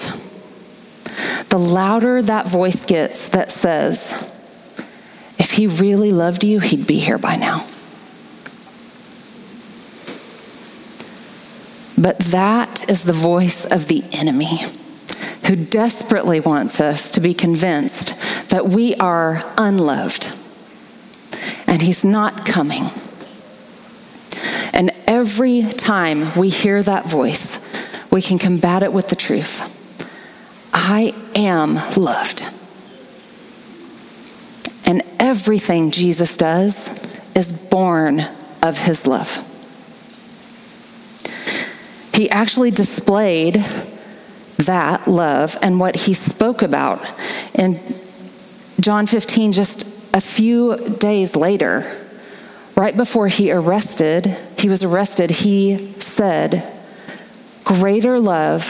the 1.49 1.57
louder 1.57 2.21
that 2.21 2.45
voice 2.45 2.85
gets 2.85 3.29
that 3.29 3.51
says, 3.51 4.13
if 5.39 5.51
he 5.51 5.67
really 5.67 6.11
loved 6.11 6.43
you, 6.43 6.59
he'd 6.59 6.85
be 6.85 6.99
here 6.99 7.17
by 7.17 7.35
now. 7.35 7.65
But 11.99 12.19
that 12.31 12.87
is 12.89 13.03
the 13.03 13.13
voice 13.13 13.65
of 13.65 13.87
the 13.87 14.03
enemy 14.11 14.59
who 15.47 15.55
desperately 15.55 16.39
wants 16.39 16.79
us 16.79 17.11
to 17.11 17.21
be 17.21 17.33
convinced 17.33 17.96
that 18.49 18.67
we 18.67 18.95
are 18.95 19.41
unloved 19.57 20.27
and 21.67 21.81
He's 21.81 22.03
not 22.03 22.45
coming. 22.45 22.83
And 24.73 24.91
every 25.07 25.63
time 25.63 26.33
we 26.35 26.49
hear 26.49 26.83
that 26.83 27.05
voice, 27.05 27.59
we 28.11 28.21
can 28.21 28.37
combat 28.37 28.83
it 28.83 28.93
with 28.93 29.09
the 29.09 29.15
truth 29.15 29.73
I 30.73 31.13
am 31.35 31.75
loved. 31.97 32.43
And 34.87 35.01
everything 35.19 35.91
Jesus 35.91 36.37
does 36.37 37.35
is 37.35 37.67
born 37.69 38.21
of 38.61 38.77
His 38.77 39.05
love. 39.05 39.43
He 42.13 42.29
actually 42.29 42.71
displayed 42.71 43.63
that 44.57 45.07
love 45.07 45.55
and 45.61 45.79
what 45.79 45.95
he 45.95 46.13
spoke 46.15 46.63
about 46.63 46.99
in 47.53 47.79
John 48.87 49.05
15, 49.05 49.51
just 49.51 49.81
a 50.15 50.21
few 50.21 50.77
days 50.77 51.35
later, 51.35 51.83
right 52.77 52.95
before 52.95 53.27
he 53.27 53.51
arrested, 53.51 54.25
he 54.57 54.69
was 54.69 54.81
arrested, 54.81 55.29
he 55.29 55.91
said, 55.99 56.63
Greater 57.65 58.17
love 58.17 58.63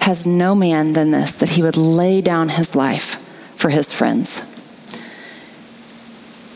has 0.00 0.26
no 0.26 0.56
man 0.56 0.94
than 0.94 1.12
this, 1.12 1.36
that 1.36 1.50
he 1.50 1.62
would 1.62 1.76
lay 1.76 2.20
down 2.20 2.48
his 2.48 2.74
life 2.74 3.20
for 3.56 3.68
his 3.68 3.92
friends. 3.92 4.40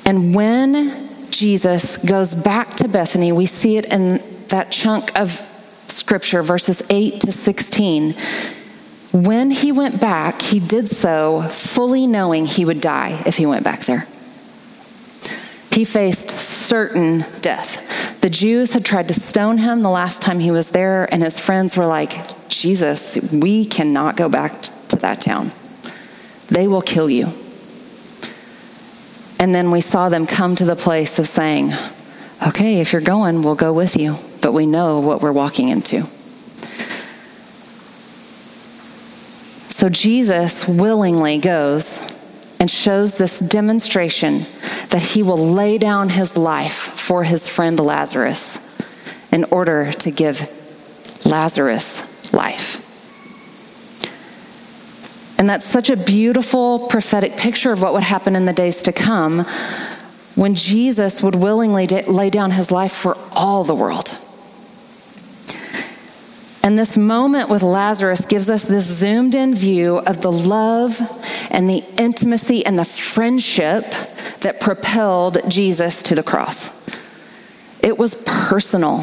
And 0.04 0.34
when 0.34 1.30
Jesus 1.30 1.96
goes 1.96 2.34
back 2.34 2.72
to 2.72 2.88
Bethany, 2.88 3.30
we 3.30 3.46
see 3.46 3.76
it 3.76 3.84
in 3.84 4.20
that 4.48 4.72
chunk 4.72 5.16
of 5.16 5.30
scripture, 5.86 6.42
verses 6.42 6.82
8 6.90 7.20
to 7.20 7.30
16 7.30 8.16
when 9.12 9.50
he 9.50 9.72
went 9.72 10.00
back, 10.00 10.29
he 10.50 10.58
did 10.58 10.88
so 10.88 11.42
fully 11.42 12.08
knowing 12.08 12.44
he 12.44 12.64
would 12.64 12.80
die 12.80 13.22
if 13.24 13.36
he 13.36 13.46
went 13.46 13.62
back 13.62 13.80
there. 13.80 14.00
He 15.72 15.84
faced 15.84 16.30
certain 16.30 17.20
death. 17.40 18.20
The 18.20 18.28
Jews 18.28 18.74
had 18.74 18.84
tried 18.84 19.06
to 19.08 19.14
stone 19.14 19.58
him 19.58 19.82
the 19.82 19.90
last 19.90 20.20
time 20.20 20.40
he 20.40 20.50
was 20.50 20.70
there, 20.70 21.08
and 21.14 21.22
his 21.22 21.38
friends 21.38 21.76
were 21.76 21.86
like, 21.86 22.18
Jesus, 22.48 23.16
we 23.32 23.64
cannot 23.64 24.16
go 24.16 24.28
back 24.28 24.60
to 24.88 24.96
that 24.96 25.20
town. 25.20 25.52
They 26.48 26.66
will 26.66 26.82
kill 26.82 27.08
you. 27.08 27.26
And 29.38 29.54
then 29.54 29.70
we 29.70 29.80
saw 29.80 30.08
them 30.08 30.26
come 30.26 30.56
to 30.56 30.64
the 30.64 30.76
place 30.76 31.20
of 31.20 31.26
saying, 31.26 31.70
okay, 32.46 32.80
if 32.80 32.92
you're 32.92 33.00
going, 33.00 33.42
we'll 33.42 33.54
go 33.54 33.72
with 33.72 33.96
you, 33.96 34.16
but 34.42 34.52
we 34.52 34.66
know 34.66 34.98
what 34.98 35.22
we're 35.22 35.32
walking 35.32 35.68
into. 35.68 36.02
So 39.80 39.88
Jesus 39.88 40.68
willingly 40.68 41.38
goes 41.38 42.00
and 42.60 42.70
shows 42.70 43.14
this 43.14 43.38
demonstration 43.38 44.40
that 44.90 45.00
he 45.00 45.22
will 45.22 45.38
lay 45.38 45.78
down 45.78 46.10
his 46.10 46.36
life 46.36 46.74
for 46.74 47.24
his 47.24 47.48
friend 47.48 47.80
Lazarus 47.80 48.58
in 49.32 49.44
order 49.44 49.90
to 49.90 50.10
give 50.10 50.42
Lazarus 51.24 52.34
life. 52.34 52.76
And 55.38 55.48
that's 55.48 55.64
such 55.64 55.88
a 55.88 55.96
beautiful 55.96 56.86
prophetic 56.88 57.38
picture 57.38 57.72
of 57.72 57.80
what 57.80 57.94
would 57.94 58.02
happen 58.02 58.36
in 58.36 58.44
the 58.44 58.52
days 58.52 58.82
to 58.82 58.92
come 58.92 59.46
when 60.34 60.54
Jesus 60.54 61.22
would 61.22 61.36
willingly 61.36 61.86
lay 61.86 62.28
down 62.28 62.50
his 62.50 62.70
life 62.70 62.92
for 62.92 63.16
all 63.32 63.64
the 63.64 63.74
world. 63.74 64.09
And 66.62 66.78
this 66.78 66.96
moment 66.96 67.48
with 67.48 67.62
Lazarus 67.62 68.26
gives 68.26 68.50
us 68.50 68.64
this 68.64 68.84
zoomed 68.84 69.34
in 69.34 69.54
view 69.54 69.98
of 69.98 70.20
the 70.20 70.30
love 70.30 71.00
and 71.50 71.68
the 71.68 71.82
intimacy 71.96 72.64
and 72.66 72.78
the 72.78 72.84
friendship 72.84 73.84
that 74.42 74.60
propelled 74.60 75.38
Jesus 75.48 76.02
to 76.04 76.14
the 76.14 76.22
cross. 76.22 76.78
It 77.82 77.98
was 77.98 78.14
personal. 78.26 78.98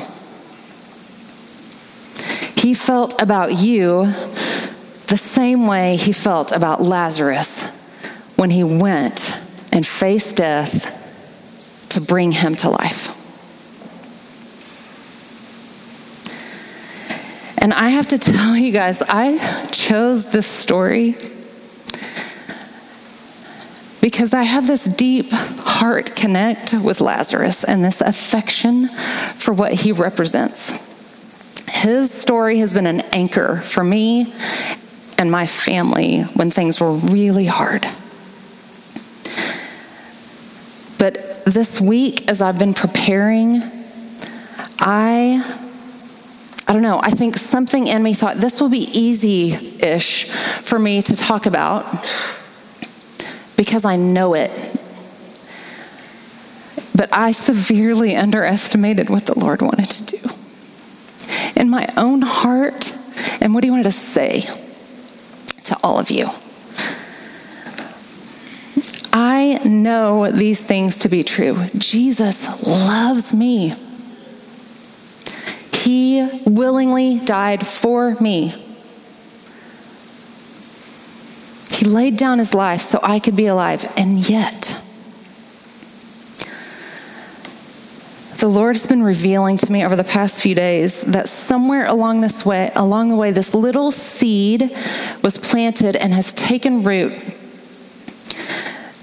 He 2.61 2.75
felt 2.75 3.19
about 3.21 3.53
you 3.53 4.05
the 5.07 5.17
same 5.17 5.65
way 5.65 5.95
he 5.95 6.11
felt 6.11 6.51
about 6.51 6.81
Lazarus 6.81 7.63
when 8.35 8.51
he 8.51 8.63
went 8.63 9.31
and 9.71 9.85
faced 9.85 10.35
death 10.35 10.93
to 11.89 12.01
bring 12.01 12.31
him 12.31 12.55
to 12.57 12.69
life. 12.69 13.16
And 17.57 17.73
I 17.73 17.89
have 17.89 18.07
to 18.07 18.17
tell 18.17 18.55
you 18.55 18.71
guys, 18.71 19.01
I 19.01 19.67
chose 19.67 20.31
this 20.31 20.47
story 20.47 21.15
because 24.01 24.33
I 24.33 24.43
have 24.43 24.67
this 24.67 24.85
deep 24.85 25.31
heart 25.31 26.15
connect 26.15 26.73
with 26.73 27.01
Lazarus 27.01 27.63
and 27.63 27.83
this 27.83 28.01
affection 28.01 28.87
for 28.87 29.53
what 29.53 29.73
he 29.73 29.91
represents. 29.91 30.71
His 31.69 32.11
story 32.11 32.59
has 32.59 32.73
been 32.73 32.87
an 32.87 33.01
anchor 33.11 33.57
for 33.57 33.83
me 33.83 34.33
and 35.17 35.31
my 35.31 35.45
family 35.45 36.21
when 36.21 36.51
things 36.51 36.79
were 36.79 36.93
really 36.93 37.47
hard. 37.47 37.83
But 40.99 41.45
this 41.45 41.79
week, 41.79 42.29
as 42.29 42.41
I've 42.41 42.57
been 42.57 42.73
preparing, 42.73 43.61
I 44.79 45.66
I 46.67 46.73
don't 46.73 46.81
know, 46.81 46.99
I 47.01 47.11
think 47.11 47.37
something 47.37 47.87
in 47.87 48.03
me 48.03 48.13
thought 48.13 48.37
this 48.37 48.59
will 48.59 48.69
be 48.69 48.89
easy 48.91 49.53
ish 49.81 50.25
for 50.29 50.77
me 50.77 51.01
to 51.01 51.15
talk 51.15 51.45
about 51.45 51.85
because 53.55 53.85
I 53.85 53.95
know 53.95 54.33
it. 54.33 54.51
But 56.93 57.09
I 57.13 57.31
severely 57.31 58.17
underestimated 58.17 59.09
what 59.09 59.25
the 59.27 59.39
Lord 59.39 59.61
wanted 59.61 59.85
to 59.85 60.17
do 60.17 60.29
in 61.55 61.69
my 61.69 61.87
own 61.95 62.21
heart 62.21 62.91
and 63.39 63.53
what 63.53 63.63
He 63.63 63.69
wanted 63.69 63.83
to 63.83 63.91
say 63.91 64.41
to 65.63 65.77
all 65.83 65.99
of 65.99 66.11
you. 66.11 66.27
I 69.13 69.59
know 69.63 70.29
these 70.31 70.61
things 70.61 70.99
to 70.99 71.09
be 71.09 71.23
true. 71.23 71.57
Jesus 71.77 72.67
loves 72.67 73.33
me. 73.33 73.73
He 75.87 76.41
willingly 76.45 77.17
died 77.17 77.65
for 77.65 78.13
me. 78.15 78.49
He 81.71 81.85
laid 81.85 82.17
down 82.17 82.39
his 82.39 82.53
life 82.53 82.81
so 82.81 82.99
I 83.01 83.19
could 83.19 83.37
be 83.37 83.45
alive. 83.45 83.89
And 83.95 84.29
yet, 84.29 84.63
the 88.37 88.49
Lord 88.49 88.75
has 88.75 88.85
been 88.85 89.01
revealing 89.01 89.55
to 89.59 89.71
me 89.71 89.85
over 89.85 89.95
the 89.95 90.03
past 90.03 90.41
few 90.41 90.53
days 90.53 91.03
that 91.03 91.29
somewhere 91.29 91.85
along 91.85 92.19
this 92.19 92.45
way, 92.45 92.69
along 92.75 93.07
the 93.07 93.15
way, 93.15 93.31
this 93.31 93.53
little 93.53 93.91
seed 93.91 94.69
was 95.23 95.37
planted 95.37 95.95
and 95.95 96.11
has 96.11 96.33
taken 96.33 96.83
root. 96.83 97.13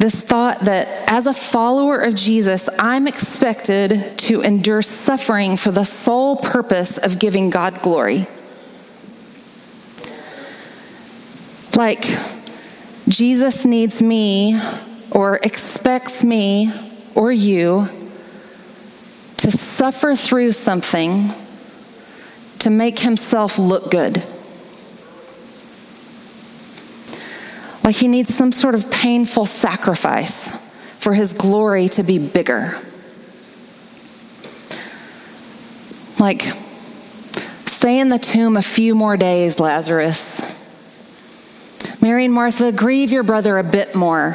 This 0.04 0.20
thought 0.20 0.60
that 0.60 1.10
as 1.10 1.26
a 1.26 1.32
follower 1.32 1.98
of 1.98 2.14
Jesus, 2.14 2.68
I'm 2.78 3.08
expected 3.08 4.18
to 4.18 4.42
endure 4.42 4.82
suffering 4.82 5.56
for 5.56 5.70
the 5.70 5.84
sole 5.84 6.36
purpose 6.36 6.98
of 6.98 7.18
giving 7.18 7.48
God 7.48 7.80
glory. 7.80 8.26
Like, 11.74 12.02
Jesus 13.08 13.64
needs 13.64 14.02
me 14.02 14.60
or 15.10 15.36
expects 15.38 16.22
me 16.22 16.70
or 17.14 17.32
you 17.32 17.88
to 19.38 19.50
suffer 19.52 20.14
through 20.14 20.52
something 20.52 21.30
to 22.58 22.68
make 22.68 22.98
himself 22.98 23.58
look 23.58 23.90
good. 23.90 24.22
Like 27.84 27.96
he 27.96 28.08
needs 28.08 28.34
some 28.34 28.50
sort 28.50 28.74
of 28.74 28.90
painful 28.90 29.44
sacrifice 29.44 30.50
for 30.98 31.12
his 31.12 31.34
glory 31.34 31.86
to 31.88 32.02
be 32.02 32.18
bigger. 32.18 32.80
Like, 36.18 36.40
stay 36.40 37.98
in 38.00 38.08
the 38.08 38.18
tomb 38.18 38.56
a 38.56 38.62
few 38.62 38.94
more 38.94 39.18
days, 39.18 39.60
Lazarus. 39.60 40.40
Mary 42.00 42.24
and 42.24 42.32
Martha, 42.32 42.72
grieve 42.72 43.12
your 43.12 43.22
brother 43.22 43.58
a 43.58 43.62
bit 43.62 43.94
more. 43.94 44.34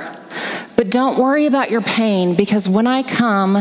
But 0.75 0.91
don't 0.91 1.17
worry 1.17 1.47
about 1.47 1.71
your 1.71 1.81
pain 1.81 2.35
because 2.35 2.69
when 2.69 2.85
I 2.85 3.01
come, 3.01 3.53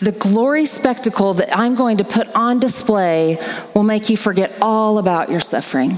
the 0.00 0.16
glory 0.18 0.66
spectacle 0.66 1.34
that 1.34 1.56
I'm 1.56 1.76
going 1.76 1.98
to 1.98 2.04
put 2.04 2.26
on 2.34 2.58
display 2.58 3.38
will 3.74 3.84
make 3.84 4.10
you 4.10 4.16
forget 4.16 4.52
all 4.60 4.98
about 4.98 5.30
your 5.30 5.40
suffering. 5.40 5.92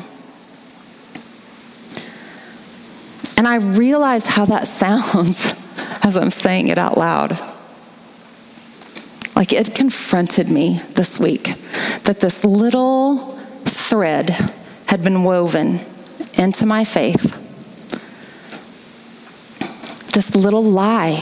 And 3.43 3.49
I 3.49 3.57
realize 3.57 4.25
how 4.25 4.45
that 4.45 4.69
sounds 4.69 5.47
as 6.05 6.17
I'm 6.17 6.31
saying 6.31 6.69
it 6.69 6.79
out 6.79 6.97
loud. 6.97 7.33
Like 9.35 9.53
it 9.53 9.75
confronted 9.75 10.49
me 10.49 10.79
this 10.91 11.19
week 11.19 11.47
that 12.05 12.21
this 12.21 12.45
little 12.45 13.17
thread 13.65 14.31
had 14.87 15.03
been 15.03 15.25
woven 15.25 15.81
into 16.39 16.67
my 16.67 16.85
faith. 16.85 17.33
This 20.13 20.37
little 20.37 20.63
lie 20.63 21.15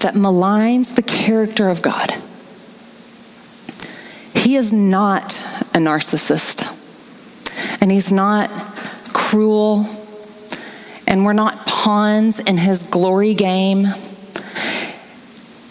that 0.00 0.14
maligns 0.14 0.96
the 0.96 1.02
character 1.02 1.68
of 1.68 1.82
God. 1.82 2.10
He 4.42 4.56
is 4.56 4.72
not 4.72 5.36
a 5.72 5.78
narcissist, 5.78 6.64
and 7.80 7.92
he's 7.92 8.12
not 8.12 8.50
cruel 9.12 9.86
and 11.14 11.24
we're 11.24 11.32
not 11.32 11.64
pawns 11.64 12.40
in 12.40 12.58
his 12.58 12.90
glory 12.90 13.34
game. 13.34 13.86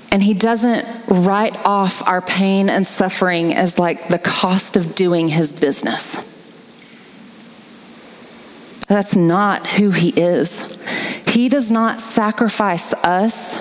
And 0.09 0.23
he 0.23 0.33
doesn't 0.33 0.87
write 1.09 1.57
off 1.65 2.07
our 2.07 2.21
pain 2.21 2.69
and 2.69 2.87
suffering 2.87 3.53
as 3.53 3.77
like 3.77 4.07
the 4.07 4.19
cost 4.19 4.77
of 4.77 4.95
doing 4.95 5.27
his 5.27 5.51
business. 5.59 6.15
That's 8.87 9.17
not 9.17 9.67
who 9.67 9.91
he 9.91 10.11
is. 10.11 10.81
He 11.27 11.49
does 11.49 11.69
not 11.69 11.99
sacrifice 11.99 12.93
us 12.93 13.57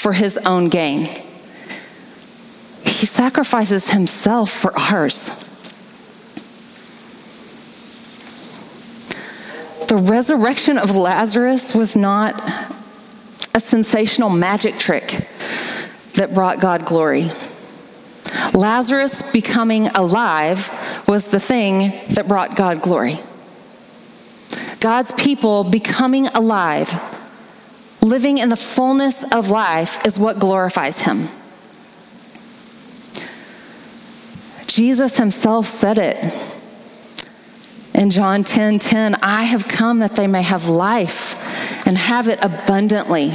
for 0.00 0.12
his 0.12 0.36
own 0.38 0.68
gain. 0.68 1.02
He 2.82 3.06
sacrifices 3.06 3.90
himself 3.90 4.50
for 4.50 4.76
ours. 4.76 5.49
The 9.90 9.96
resurrection 9.96 10.78
of 10.78 10.94
Lazarus 10.94 11.74
was 11.74 11.96
not 11.96 12.40
a 13.56 13.58
sensational 13.58 14.30
magic 14.30 14.78
trick 14.78 15.08
that 16.14 16.30
brought 16.32 16.60
God 16.60 16.86
glory. 16.86 17.24
Lazarus 18.54 19.20
becoming 19.32 19.88
alive 19.88 21.02
was 21.08 21.26
the 21.26 21.40
thing 21.40 21.90
that 22.10 22.28
brought 22.28 22.54
God 22.54 22.82
glory. 22.82 23.16
God's 24.78 25.10
people 25.20 25.64
becoming 25.64 26.28
alive, 26.28 26.88
living 28.00 28.38
in 28.38 28.48
the 28.48 28.56
fullness 28.56 29.24
of 29.32 29.50
life, 29.50 30.06
is 30.06 30.20
what 30.20 30.38
glorifies 30.38 31.00
Him. 31.00 31.22
Jesus 34.68 35.18
Himself 35.18 35.66
said 35.66 35.98
it 35.98 36.59
in 37.94 38.10
John 38.10 38.44
10 38.44 38.78
10, 38.78 39.16
I 39.16 39.42
have 39.44 39.66
come 39.68 39.98
that 39.98 40.14
they 40.14 40.26
may 40.26 40.42
have 40.42 40.68
life 40.68 41.86
and 41.86 41.96
have 41.96 42.28
it 42.28 42.38
abundantly. 42.42 43.32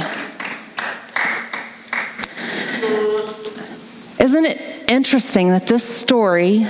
Isn't 4.18 4.46
it 4.46 4.90
interesting 4.90 5.48
that 5.48 5.66
this 5.66 5.84
story 5.84 6.66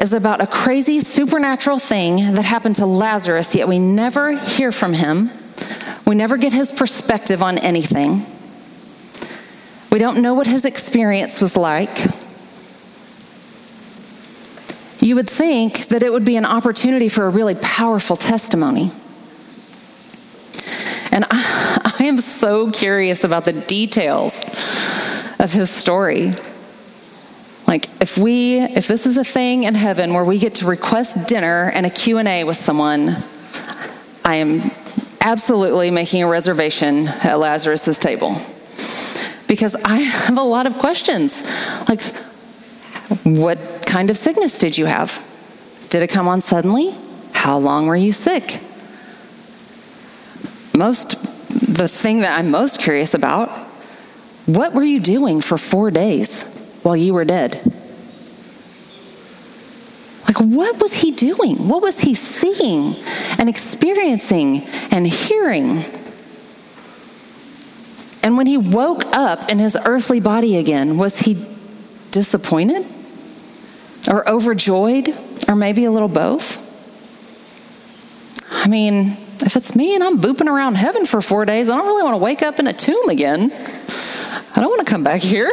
is 0.00 0.12
about 0.12 0.40
a 0.40 0.46
crazy 0.46 1.00
supernatural 1.00 1.78
thing 1.78 2.32
that 2.32 2.44
happened 2.44 2.76
to 2.76 2.86
Lazarus, 2.86 3.54
yet 3.54 3.68
we 3.68 3.78
never 3.78 4.36
hear 4.36 4.70
from 4.70 4.92
him? 4.92 5.30
We 6.06 6.14
never 6.14 6.36
get 6.36 6.52
his 6.52 6.70
perspective 6.70 7.42
on 7.42 7.58
anything. 7.58 8.26
We 9.90 9.98
don't 9.98 10.20
know 10.20 10.34
what 10.34 10.46
his 10.46 10.64
experience 10.64 11.40
was 11.40 11.56
like. 11.56 12.23
You 15.04 15.16
would 15.16 15.28
think 15.28 15.88
that 15.88 16.02
it 16.02 16.10
would 16.10 16.24
be 16.24 16.38
an 16.38 16.46
opportunity 16.46 17.10
for 17.10 17.26
a 17.26 17.28
really 17.28 17.54
powerful 17.56 18.16
testimony. 18.16 18.90
And 21.12 21.26
I, 21.30 21.96
I 22.00 22.04
am 22.04 22.16
so 22.16 22.70
curious 22.70 23.22
about 23.22 23.44
the 23.44 23.52
details 23.52 24.42
of 25.38 25.52
his 25.52 25.68
story. 25.68 26.32
Like 27.68 27.84
if 28.00 28.16
we 28.16 28.60
if 28.60 28.88
this 28.88 29.04
is 29.04 29.18
a 29.18 29.24
thing 29.24 29.64
in 29.64 29.74
heaven 29.74 30.14
where 30.14 30.24
we 30.24 30.38
get 30.38 30.54
to 30.54 30.66
request 30.66 31.28
dinner 31.28 31.70
and 31.74 31.84
a 31.84 31.90
Q&A 31.90 32.44
with 32.44 32.56
someone, 32.56 33.14
I 34.24 34.36
am 34.36 34.70
absolutely 35.20 35.90
making 35.90 36.22
a 36.22 36.28
reservation 36.28 37.08
at 37.08 37.38
Lazarus's 37.38 37.98
table. 37.98 38.36
Because 39.48 39.74
I 39.74 39.96
have 40.26 40.38
a 40.38 40.42
lot 40.42 40.66
of 40.66 40.78
questions. 40.78 41.42
Like 41.90 42.00
what 43.24 43.86
kind 43.86 44.10
of 44.10 44.18
sickness 44.18 44.58
did 44.58 44.76
you 44.76 44.84
have? 44.84 45.18
Did 45.88 46.02
it 46.02 46.10
come 46.10 46.28
on 46.28 46.42
suddenly? 46.42 46.94
How 47.32 47.56
long 47.56 47.86
were 47.86 47.96
you 47.96 48.12
sick? 48.12 48.60
Most, 50.76 51.12
the 51.76 51.88
thing 51.88 52.20
that 52.20 52.38
I'm 52.38 52.50
most 52.50 52.80
curious 52.80 53.14
about, 53.14 53.48
what 54.46 54.74
were 54.74 54.82
you 54.82 55.00
doing 55.00 55.40
for 55.40 55.56
four 55.56 55.90
days 55.90 56.80
while 56.82 56.96
you 56.96 57.14
were 57.14 57.24
dead? 57.24 57.52
Like, 60.26 60.38
what 60.38 60.82
was 60.82 60.94
he 60.94 61.10
doing? 61.10 61.68
What 61.68 61.80
was 61.80 62.00
he 62.00 62.14
seeing 62.14 62.94
and 63.38 63.48
experiencing 63.48 64.64
and 64.90 65.06
hearing? 65.06 65.82
And 68.22 68.36
when 68.36 68.46
he 68.46 68.58
woke 68.58 69.04
up 69.14 69.48
in 69.48 69.58
his 69.58 69.78
earthly 69.86 70.20
body 70.20 70.56
again, 70.58 70.98
was 70.98 71.20
he 71.20 71.34
disappointed 72.10 72.84
or 74.08 74.28
overjoyed 74.28 75.08
or 75.48 75.56
maybe 75.56 75.84
a 75.84 75.90
little 75.90 76.08
both? 76.08 76.64
I 78.64 78.68
mean, 78.68 79.16
if 79.40 79.56
it's 79.56 79.76
me 79.76 79.94
and 79.94 80.02
I'm 80.02 80.20
booping 80.20 80.46
around 80.46 80.76
heaven 80.76 81.06
for 81.06 81.20
four 81.20 81.44
days, 81.44 81.68
I 81.68 81.76
don't 81.76 81.86
really 81.86 82.02
want 82.02 82.14
to 82.14 82.18
wake 82.18 82.42
up 82.42 82.58
in 82.58 82.66
a 82.66 82.72
tomb 82.72 83.08
again. 83.08 83.52
I 83.52 84.60
don't 84.60 84.70
want 84.70 84.86
to 84.86 84.90
come 84.90 85.02
back 85.02 85.20
here. 85.20 85.50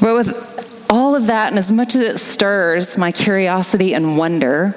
but 0.00 0.14
with 0.14 0.86
all 0.90 1.14
of 1.14 1.28
that, 1.28 1.50
and 1.50 1.58
as 1.58 1.70
much 1.70 1.94
as 1.94 2.00
it 2.00 2.18
stirs 2.18 2.98
my 2.98 3.12
curiosity 3.12 3.94
and 3.94 4.18
wonder, 4.18 4.74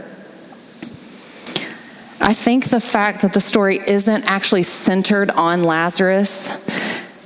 I 2.21 2.33
think 2.33 2.65
the 2.65 2.79
fact 2.79 3.21
that 3.21 3.33
the 3.33 3.41
story 3.41 3.79
isn't 3.79 4.23
actually 4.25 4.63
centered 4.63 5.29
on 5.31 5.63
Lazarus 5.63 6.49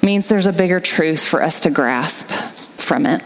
means 0.03 0.27
there's 0.27 0.47
a 0.47 0.53
bigger 0.53 0.79
truth 0.79 1.25
for 1.25 1.41
us 1.41 1.61
to 1.61 1.69
grasp 1.69 2.29
from 2.79 3.05
it. 3.05 3.21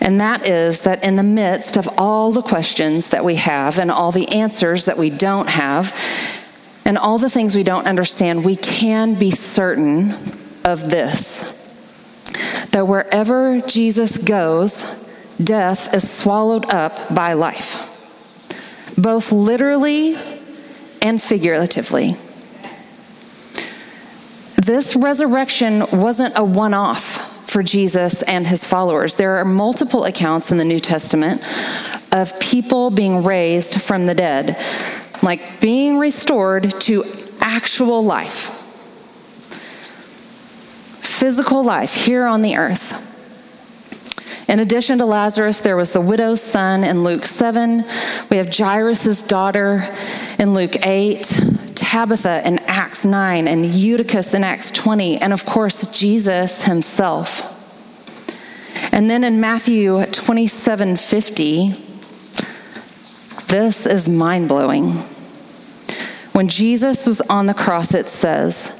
And 0.00 0.20
that 0.20 0.48
is 0.48 0.82
that 0.82 1.02
in 1.02 1.16
the 1.16 1.22
midst 1.22 1.76
of 1.76 1.88
all 1.98 2.30
the 2.30 2.42
questions 2.42 3.08
that 3.08 3.24
we 3.24 3.36
have 3.36 3.78
and 3.78 3.90
all 3.90 4.12
the 4.12 4.28
answers 4.28 4.84
that 4.84 4.96
we 4.96 5.10
don't 5.10 5.48
have 5.48 5.92
and 6.84 6.96
all 6.96 7.18
the 7.18 7.30
things 7.30 7.56
we 7.56 7.64
don't 7.64 7.86
understand, 7.86 8.44
we 8.44 8.54
can 8.56 9.14
be 9.14 9.30
certain 9.30 10.12
of 10.64 10.90
this 10.90 11.54
that 12.76 12.86
wherever 12.86 13.62
Jesus 13.62 14.18
goes, 14.18 14.82
death 15.42 15.94
is 15.94 16.10
swallowed 16.10 16.66
up 16.66 17.14
by 17.14 17.32
life, 17.32 18.94
both 18.98 19.32
literally 19.32 20.14
and 21.00 21.22
figuratively. 21.22 22.16
This 24.66 24.96
resurrection 24.96 25.84
wasn't 25.92 26.36
a 26.36 26.42
one 26.42 26.74
off 26.74 27.48
for 27.48 27.62
Jesus 27.62 28.22
and 28.22 28.44
his 28.44 28.64
followers. 28.64 29.14
There 29.14 29.36
are 29.36 29.44
multiple 29.44 30.02
accounts 30.02 30.50
in 30.50 30.58
the 30.58 30.64
New 30.64 30.80
Testament 30.80 31.40
of 32.12 32.36
people 32.40 32.90
being 32.90 33.22
raised 33.22 33.80
from 33.80 34.06
the 34.06 34.14
dead, 34.14 34.56
like 35.22 35.60
being 35.60 35.98
restored 35.98 36.72
to 36.80 37.04
actual 37.40 38.02
life, 38.02 38.50
physical 41.04 41.62
life 41.62 41.94
here 41.94 42.26
on 42.26 42.42
the 42.42 42.56
earth. 42.56 43.04
In 44.50 44.58
addition 44.58 44.98
to 44.98 45.06
Lazarus, 45.06 45.60
there 45.60 45.76
was 45.76 45.92
the 45.92 46.00
widow's 46.00 46.42
son 46.42 46.82
in 46.82 47.04
Luke 47.04 47.24
7. 47.24 47.84
We 48.32 48.38
have 48.38 48.52
Jairus' 48.52 49.22
daughter 49.22 49.84
in 50.40 50.54
Luke 50.54 50.84
8, 50.84 51.65
Tabitha 51.86 52.44
in 52.44 52.58
Acts 52.66 53.06
9, 53.06 53.46
and 53.46 53.64
Eutychus 53.64 54.34
in 54.34 54.42
Acts 54.42 54.72
20, 54.72 55.18
and 55.18 55.32
of 55.32 55.46
course, 55.46 55.86
Jesus 55.96 56.64
himself. 56.64 57.52
And 58.92 59.08
then 59.08 59.22
in 59.22 59.40
Matthew 59.40 60.04
27 60.06 60.96
50, 60.96 61.68
this 63.46 63.86
is 63.86 64.08
mind 64.08 64.48
blowing. 64.48 64.94
When 66.32 66.48
Jesus 66.48 67.06
was 67.06 67.20
on 67.20 67.46
the 67.46 67.54
cross, 67.54 67.94
it 67.94 68.08
says, 68.08 68.72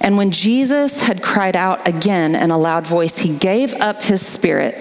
and 0.00 0.16
when 0.16 0.30
Jesus 0.30 1.02
had 1.02 1.22
cried 1.22 1.54
out 1.54 1.86
again 1.86 2.34
in 2.34 2.50
a 2.50 2.56
loud 2.56 2.86
voice, 2.86 3.18
he 3.18 3.36
gave 3.36 3.74
up 3.74 4.00
his 4.00 4.26
spirit. 4.26 4.76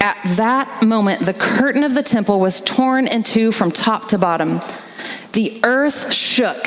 At 0.00 0.16
that 0.36 0.84
moment, 0.84 1.22
the 1.22 1.34
curtain 1.34 1.82
of 1.82 1.94
the 1.94 2.04
temple 2.04 2.38
was 2.38 2.60
torn 2.60 3.08
in 3.08 3.24
two 3.24 3.50
from 3.50 3.72
top 3.72 4.08
to 4.10 4.18
bottom. 4.18 4.60
The 5.32 5.60
earth 5.64 6.12
shook, 6.12 6.62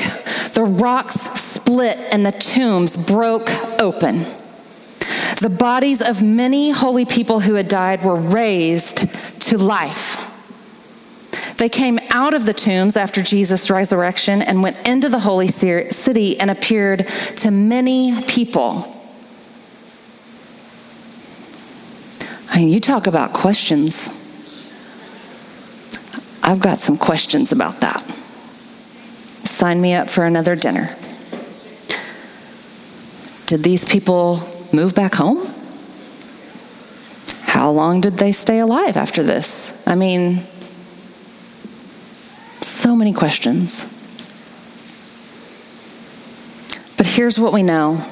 the 0.52 0.64
rocks 0.64 1.14
split, 1.40 1.98
and 2.10 2.26
the 2.26 2.32
tombs 2.32 2.96
broke 2.96 3.48
open. 3.80 4.24
The 5.38 5.54
bodies 5.56 6.02
of 6.02 6.22
many 6.22 6.70
holy 6.70 7.04
people 7.04 7.40
who 7.40 7.54
had 7.54 7.68
died 7.68 8.02
were 8.02 8.16
raised 8.16 9.06
to 9.42 9.58
life. 9.58 10.22
They 11.58 11.68
came 11.68 11.98
out 12.10 12.34
of 12.34 12.44
the 12.44 12.52
tombs 12.52 12.96
after 12.96 13.22
Jesus' 13.22 13.70
resurrection 13.70 14.42
and 14.42 14.62
went 14.62 14.86
into 14.86 15.08
the 15.08 15.20
holy 15.20 15.48
city 15.48 16.38
and 16.38 16.50
appeared 16.50 17.06
to 17.36 17.50
many 17.50 18.20
people. 18.22 18.92
I 22.50 22.58
mean, 22.58 22.68
you 22.68 22.80
talk 22.80 23.06
about 23.06 23.32
questions. 23.32 24.08
I've 26.42 26.60
got 26.60 26.78
some 26.78 26.96
questions 26.96 27.52
about 27.52 27.80
that. 27.80 28.02
Sign 29.56 29.80
me 29.80 29.94
up 29.94 30.10
for 30.10 30.26
another 30.26 30.54
dinner. 30.54 30.84
Did 33.46 33.62
these 33.62 33.86
people 33.86 34.40
move 34.70 34.94
back 34.94 35.14
home? 35.14 35.38
How 37.46 37.70
long 37.70 38.02
did 38.02 38.18
they 38.18 38.32
stay 38.32 38.58
alive 38.58 38.98
after 38.98 39.22
this? 39.22 39.72
I 39.86 39.94
mean, 39.94 40.40
so 42.60 42.94
many 42.94 43.14
questions. 43.14 43.86
But 46.98 47.06
here's 47.06 47.38
what 47.38 47.54
we 47.54 47.62
know 47.62 48.04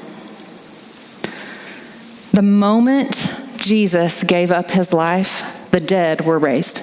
the 2.33 2.41
moment 2.41 3.17
Jesus 3.59 4.25
gave 4.25 4.51
up 4.51 4.71
his 4.71 4.95
life, 4.95 5.69
the 5.73 5.81
dead 5.81 6.23
were 6.23 6.39
raised. 6.39 6.79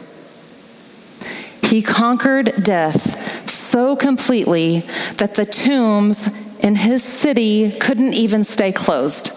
He 1.65 1.81
conquered 1.81 2.63
death 2.63 3.20
so 3.71 3.95
completely 3.95 4.79
that 5.15 5.35
the 5.35 5.45
tombs 5.45 6.27
in 6.59 6.75
his 6.75 7.01
city 7.01 7.71
couldn't 7.71 8.13
even 8.13 8.43
stay 8.43 8.73
closed. 8.73 9.31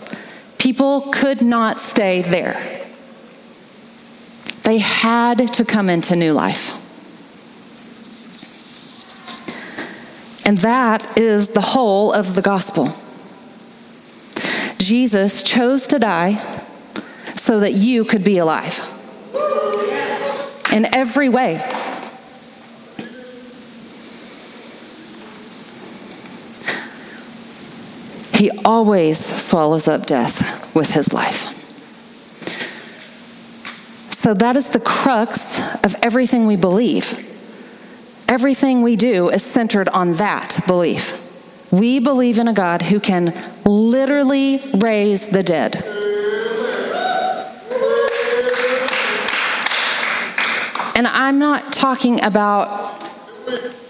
People 0.59 1.03
could 1.13 1.41
not 1.41 1.79
stay 1.79 2.21
there. 2.21 2.55
They 4.65 4.79
had 4.79 5.53
to 5.55 5.65
come 5.65 5.89
into 5.89 6.17
new 6.17 6.33
life. 6.33 6.81
And 10.45 10.59
that 10.59 11.17
is 11.17 11.51
the 11.51 11.61
whole 11.61 12.13
of 12.13 12.35
the 12.35 12.43
gospel. 12.43 12.87
Jesus 14.79 15.45
chose 15.45 15.87
to 15.87 16.01
die 16.01 16.35
so 17.37 17.61
that 17.61 17.73
you 17.73 18.05
could 18.05 18.25
be 18.25 18.39
alive 18.39 18.81
in 20.73 20.93
every 20.93 21.29
way. 21.29 21.63
He 28.45 28.51
always 28.63 29.19
swallows 29.19 29.89
up 29.89 30.05
death 30.05 30.77
with 30.77 30.91
his 30.91 31.15
life. 31.15 31.57
So 34.13 34.35
that 34.35 34.55
is 34.55 34.69
the 34.69 34.81
crux 34.81 35.59
of 35.83 35.97
everything 36.03 36.45
we 36.45 36.57
believe. 36.57 37.07
Everything 38.29 38.83
we 38.83 38.97
do 38.97 39.31
is 39.31 39.43
centered 39.43 39.89
on 39.89 40.17
that 40.17 40.61
belief. 40.67 41.73
We 41.73 42.01
believe 42.01 42.39
in 42.39 42.47
a 42.47 42.53
God 42.53 42.83
who 42.83 43.01
can 43.01 43.33
literally 43.65 44.61
raise 44.75 45.27
the 45.29 45.43
dead. 45.43 45.77
And 50.95 51.07
I'm 51.07 51.39
not 51.39 51.73
talking 51.73 52.23
about 52.23 52.69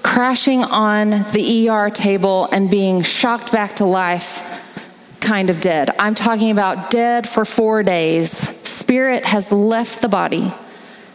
crashing 0.05 0.63
on 0.63 1.11
the 1.33 1.69
ER 1.69 1.91
table 1.91 2.49
and 2.53 2.71
being 2.71 3.03
shocked 3.03 3.51
back 3.51 3.75
to 3.75 3.85
life 3.85 4.44
kind 5.25 5.49
of 5.51 5.61
dead. 5.61 5.91
I'm 5.99 6.15
talking 6.15 6.51
about 6.51 6.91
dead 6.91 7.29
for 7.29 7.45
four 7.45 7.83
days. 7.83 8.31
Spirit 8.69 9.25
has 9.25 9.51
left 9.51 10.03
the 10.03 10.09
body. 10.09 10.53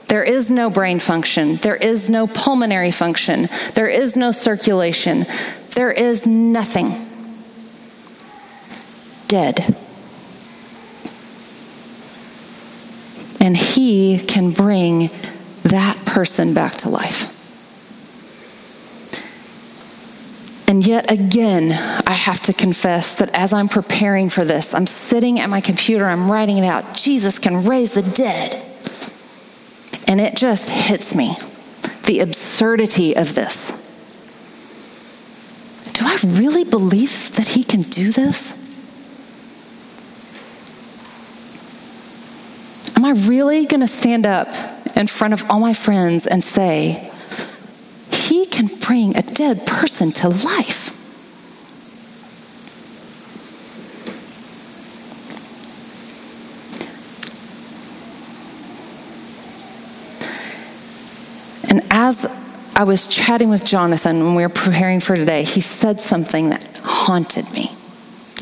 There 0.08 0.24
is 0.24 0.50
no 0.50 0.72
brain 0.72 1.00
function. 1.00 1.58
There 1.58 1.76
is 1.76 2.10
no 2.10 2.26
pulmonary 2.26 2.92
function. 2.92 3.48
There 3.76 3.88
is 3.88 4.18
no 4.18 4.32
circulation. 4.32 5.26
There 5.76 5.92
is 5.92 6.26
nothing. 6.26 6.88
Dead. 9.28 9.60
And 13.40 13.56
He 13.56 14.18
can 14.18 14.50
bring 14.50 15.12
that 15.64 16.02
person 16.06 16.56
back 16.56 16.74
to 16.78 16.90
life. 16.90 17.39
And 20.70 20.86
yet 20.86 21.10
again, 21.10 21.72
I 22.06 22.12
have 22.12 22.42
to 22.42 22.54
confess 22.54 23.16
that 23.16 23.36
as 23.36 23.54
I'm 23.54 23.70
preparing 23.70 24.30
for 24.30 24.46
this, 24.46 24.76
I'm 24.76 24.86
sitting 24.86 25.40
at 25.40 25.50
my 25.50 25.62
computer, 25.62 26.06
I'm 26.06 26.32
writing 26.32 26.60
it 26.60 26.64
out. 26.64 26.94
Jesus 26.94 27.40
can 27.40 27.66
raise 27.66 27.94
the 27.94 28.04
dead. 28.04 28.54
And 30.08 30.22
it 30.22 30.38
just 30.38 30.70
hits 30.70 31.16
me 31.16 31.34
the 32.06 32.20
absurdity 32.20 33.16
of 33.16 33.34
this. 33.34 33.72
Do 35.94 36.06
I 36.06 36.20
really 36.40 36.66
believe 36.66 37.34
that 37.34 37.48
he 37.48 37.64
can 37.64 37.82
do 37.82 38.12
this? 38.12 38.54
Am 42.96 43.06
I 43.06 43.14
really 43.28 43.66
going 43.66 43.82
to 43.82 43.88
stand 43.88 44.28
up 44.28 44.50
in 44.96 45.08
front 45.08 45.34
of 45.34 45.50
all 45.50 45.60
my 45.60 45.74
friends 45.74 46.28
and 46.28 46.44
say, 46.44 47.09
He 48.30 48.46
can 48.46 48.68
bring 48.68 49.18
a 49.18 49.24
dead 49.24 49.66
person 49.66 50.12
to 50.12 50.30
life? 50.30 50.96
And 61.72 61.82
as 61.90 62.28
I 62.76 62.84
was 62.84 63.08
chatting 63.08 63.50
with 63.50 63.66
Jonathan 63.66 64.24
when 64.24 64.36
we 64.36 64.44
were 64.44 64.50
preparing 64.50 65.00
for 65.00 65.16
today, 65.16 65.42
he 65.42 65.62
said 65.62 66.00
something 66.00 66.50
that 66.50 66.82
haunted 66.84 67.52
me. 67.52 67.72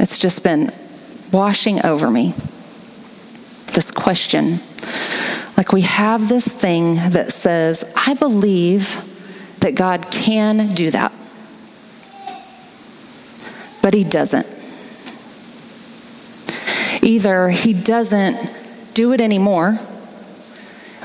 It's 0.01 0.17
just 0.17 0.43
been 0.43 0.73
washing 1.31 1.85
over 1.85 2.11
me. 2.11 2.33
This 3.71 3.89
question. 3.95 4.59
Like 5.55 5.71
we 5.71 5.83
have 5.83 6.27
this 6.27 6.53
thing 6.53 6.95
that 7.11 7.31
says, 7.31 7.89
I 7.95 8.15
believe 8.15 9.06
that 9.67 9.75
God 9.75 10.09
can 10.09 10.73
do 10.75 10.89
that. 10.91 11.11
But 13.83 13.93
he 13.93 14.05
doesn't. 14.05 14.47
Either 17.03 17.49
he 17.49 17.73
doesn't 17.73 18.93
do 18.93 19.11
it 19.11 19.19
anymore, 19.19 19.77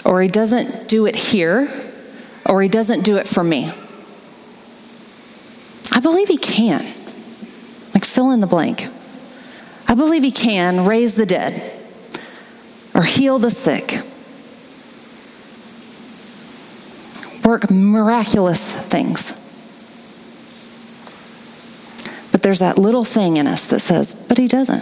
or 0.05 0.23
he 0.23 0.29
doesn't 0.29 0.89
do 0.89 1.07
it 1.07 1.17
here, 1.17 1.69
or 2.49 2.63
he 2.63 2.69
doesn't 2.69 3.05
do 3.05 3.17
it 3.17 3.27
for 3.27 3.43
me. 3.43 3.73
I 5.91 5.99
believe 6.01 6.29
he 6.29 6.39
can. 6.39 6.85
Like 7.95 8.05
fill 8.05 8.31
in 8.31 8.41
the 8.41 8.47
blank. 8.47 8.87
I 9.89 9.95
believe 9.97 10.23
he 10.23 10.31
can 10.31 10.87
raise 10.87 11.17
the 11.17 11.27
dead 11.27 11.55
or 12.95 13.03
heal 13.03 13.41
the 13.41 13.51
sick, 13.51 13.99
work 17.53 17.71
miraculous 17.71 18.73
things. 18.89 19.39
But 22.33 22.43
there's 22.43 22.61
that 22.61 22.79
little 22.79 23.05
thing 23.05 23.37
in 23.37 23.47
us 23.47 23.67
that 23.67 23.81
says, 23.81 24.15
but 24.27 24.39
he 24.39 24.49
doesn't. 24.49 24.81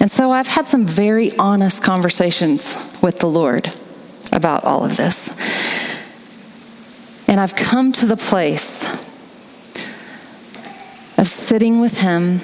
And 0.00 0.10
so 0.10 0.30
I've 0.30 0.46
had 0.46 0.66
some 0.66 0.86
very 0.86 1.36
honest 1.36 1.82
conversations 1.82 2.74
with 3.02 3.18
the 3.18 3.26
Lord 3.26 3.70
about 4.32 4.64
all 4.64 4.86
of 4.86 4.96
this. 4.96 5.28
And 7.28 7.38
I've 7.38 7.54
come 7.54 7.92
to 7.92 8.06
the 8.06 8.16
place 8.16 8.84
of 11.18 11.26
sitting 11.26 11.78
with 11.82 12.00
Him, 12.00 12.40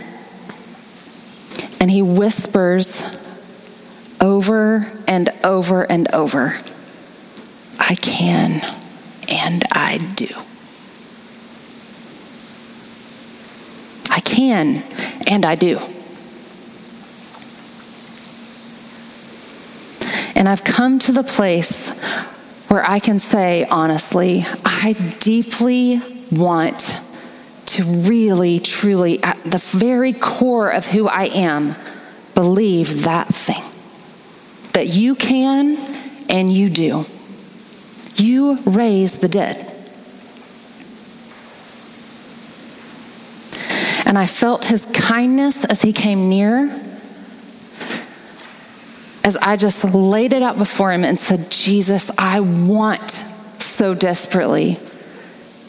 and 1.80 1.90
He 1.90 2.02
whispers 2.02 3.23
over 4.24 4.86
and 5.06 5.28
over 5.44 5.82
and 5.82 6.10
over 6.14 6.54
I 7.78 7.94
can 7.96 8.62
and 9.28 9.62
I 9.70 9.98
do. 10.16 10.26
I 14.10 14.20
can 14.20 14.82
and 15.28 15.44
I 15.44 15.54
do. 15.54 15.78
And 20.34 20.48
I've 20.48 20.64
come 20.64 20.98
to 21.00 21.12
the 21.12 21.22
place 21.22 21.90
where 22.70 22.82
I 22.88 23.00
can 23.00 23.18
say, 23.18 23.64
honestly, 23.64 24.44
I 24.64 24.94
deeply 25.20 26.00
want 26.32 26.94
to 27.66 27.82
really, 27.84 28.58
truly, 28.58 29.22
at 29.22 29.42
the 29.44 29.58
very 29.58 30.14
core 30.14 30.70
of 30.70 30.86
who 30.86 31.08
I 31.08 31.24
am, 31.24 31.74
believe 32.34 33.02
that 33.02 33.28
thing. 33.28 33.63
That 34.74 34.88
you 34.88 35.14
can 35.14 35.76
and 36.28 36.52
you 36.52 36.68
do. 36.68 37.04
You 38.16 38.58
raise 38.64 39.18
the 39.18 39.28
dead. 39.28 39.56
And 44.06 44.18
I 44.18 44.26
felt 44.26 44.66
his 44.66 44.84
kindness 44.86 45.64
as 45.64 45.82
he 45.82 45.92
came 45.92 46.28
near 46.28 46.66
as 49.24 49.36
I 49.38 49.56
just 49.56 49.82
laid 49.84 50.34
it 50.34 50.42
out 50.42 50.58
before 50.58 50.92
him 50.92 51.02
and 51.02 51.18
said, 51.18 51.50
Jesus, 51.50 52.10
I 52.18 52.40
want 52.40 53.10
so 53.10 53.94
desperately 53.94 54.76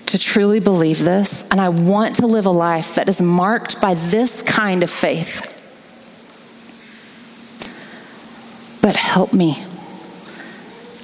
to 0.08 0.20
truly 0.20 0.60
believe 0.60 1.00
this, 1.00 1.44
and 1.50 1.62
I 1.62 1.70
want 1.70 2.18
to 2.18 2.28
live 2.28 2.46
a 2.46 2.52
life 2.52 2.96
that 2.96 3.08
is 3.08 3.22
marked 3.22 3.82
by 3.82 3.94
this 3.96 4.42
kind 4.42 4.84
of 4.84 4.92
faith. 4.92 5.55
But 8.86 8.98
help 8.98 9.34
me. 9.34 9.56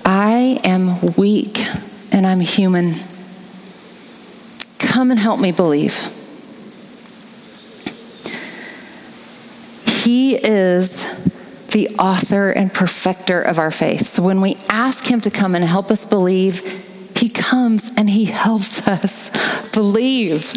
I 0.06 0.62
am 0.64 1.02
weak 1.18 1.58
and 2.12 2.28
I'm 2.28 2.40
human. 2.40 2.94
Come 4.78 5.10
and 5.10 5.20
help 5.20 5.40
me 5.40 5.52
believe. 5.52 5.96
He 9.88 10.36
is 10.36 11.08
the 11.70 11.90
author 11.98 12.52
and 12.52 12.72
perfecter 12.72 13.42
of 13.42 13.58
our 13.58 13.72
faith. 13.72 14.06
So 14.06 14.22
when 14.22 14.42
we 14.42 14.58
ask 14.70 15.10
Him 15.10 15.20
to 15.22 15.32
come 15.32 15.56
and 15.56 15.66
help 15.66 15.90
us 15.90 16.06
believe, 16.06 16.60
He 17.18 17.30
comes 17.30 17.92
and 17.98 18.12
He 18.12 18.26
helps 18.26 18.88
us 18.88 19.32
believe. 19.72 20.52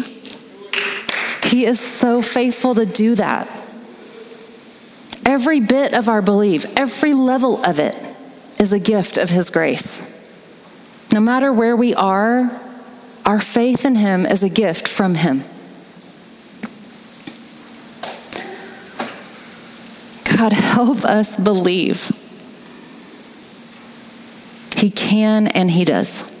He 1.45 1.65
is 1.65 1.79
so 1.79 2.21
faithful 2.21 2.75
to 2.75 2.85
do 2.85 3.15
that. 3.15 3.64
Every 5.25 5.59
bit 5.59 5.93
of 5.93 6.07
our 6.07 6.21
belief, 6.21 6.77
every 6.77 7.15
level 7.15 7.63
of 7.65 7.79
it, 7.79 7.95
is 8.59 8.71
a 8.71 8.79
gift 8.79 9.17
of 9.17 9.29
His 9.29 9.49
grace. 9.49 10.11
No 11.11 11.19
matter 11.19 11.51
where 11.51 11.75
we 11.75 11.95
are, 11.95 12.51
our 13.25 13.39
faith 13.39 13.85
in 13.85 13.95
Him 13.95 14.25
is 14.25 14.43
a 14.43 14.49
gift 14.49 14.87
from 14.87 15.15
Him. 15.15 15.43
God, 20.37 20.53
help 20.53 21.03
us 21.03 21.35
believe. 21.37 22.09
He 24.77 24.91
can 24.91 25.47
and 25.47 25.71
He 25.71 25.85
does. 25.85 26.31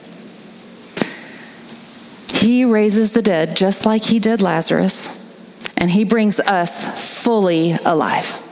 He 2.39 2.65
raises 2.65 3.13
the 3.13 3.23
dead 3.23 3.55
just 3.55 3.85
like 3.87 4.03
He 4.03 4.19
did 4.19 4.43
Lazarus, 4.43 5.73
and 5.75 5.89
He 5.89 6.03
brings 6.03 6.39
us 6.39 7.23
fully 7.23 7.71
alive. 7.83 8.44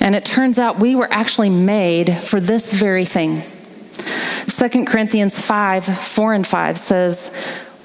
And 0.00 0.14
it 0.14 0.24
turns 0.24 0.58
out 0.58 0.78
we 0.78 0.94
were 0.94 1.08
actually 1.10 1.50
made 1.50 2.12
for 2.12 2.40
this 2.40 2.72
very 2.72 3.04
thing. 3.04 3.42
2 4.48 4.84
Corinthians 4.84 5.38
5 5.38 5.84
4 5.84 6.34
and 6.34 6.46
5 6.46 6.78
says, 6.78 7.30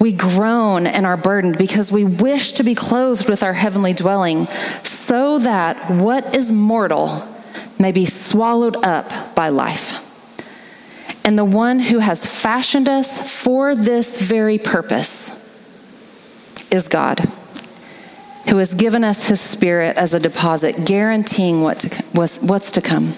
we 0.02 0.12
groan 0.12 0.88
and 0.88 1.06
are 1.06 1.16
burdened 1.16 1.56
because 1.58 1.92
we 1.92 2.04
wish 2.04 2.52
to 2.52 2.64
be 2.64 2.74
clothed 2.74 3.28
with 3.28 3.44
our 3.44 3.52
heavenly 3.52 3.92
dwelling, 3.92 4.46
so 4.82 5.38
that 5.38 5.90
what 5.92 6.34
is 6.34 6.50
mortal 6.50 7.24
may 7.78 7.92
be 7.92 8.04
swallowed 8.04 8.74
up 8.84 9.36
by 9.36 9.48
life. 9.48 10.00
And 11.24 11.38
the 11.38 11.44
one 11.44 11.78
who 11.78 12.00
has 12.00 12.26
fashioned 12.26 12.88
us 12.88 13.40
for 13.42 13.76
this 13.76 14.20
very 14.20 14.58
purpose 14.58 15.30
is 16.72 16.88
God, 16.88 17.20
who 18.52 18.58
has 18.58 18.74
given 18.74 19.02
us 19.02 19.28
his 19.28 19.40
spirit 19.40 19.96
as 19.96 20.12
a 20.12 20.20
deposit, 20.20 20.76
guaranteeing 20.84 21.62
what 21.62 21.78
to, 21.78 22.02
what's 22.42 22.72
to 22.72 22.82
come. 22.82 23.14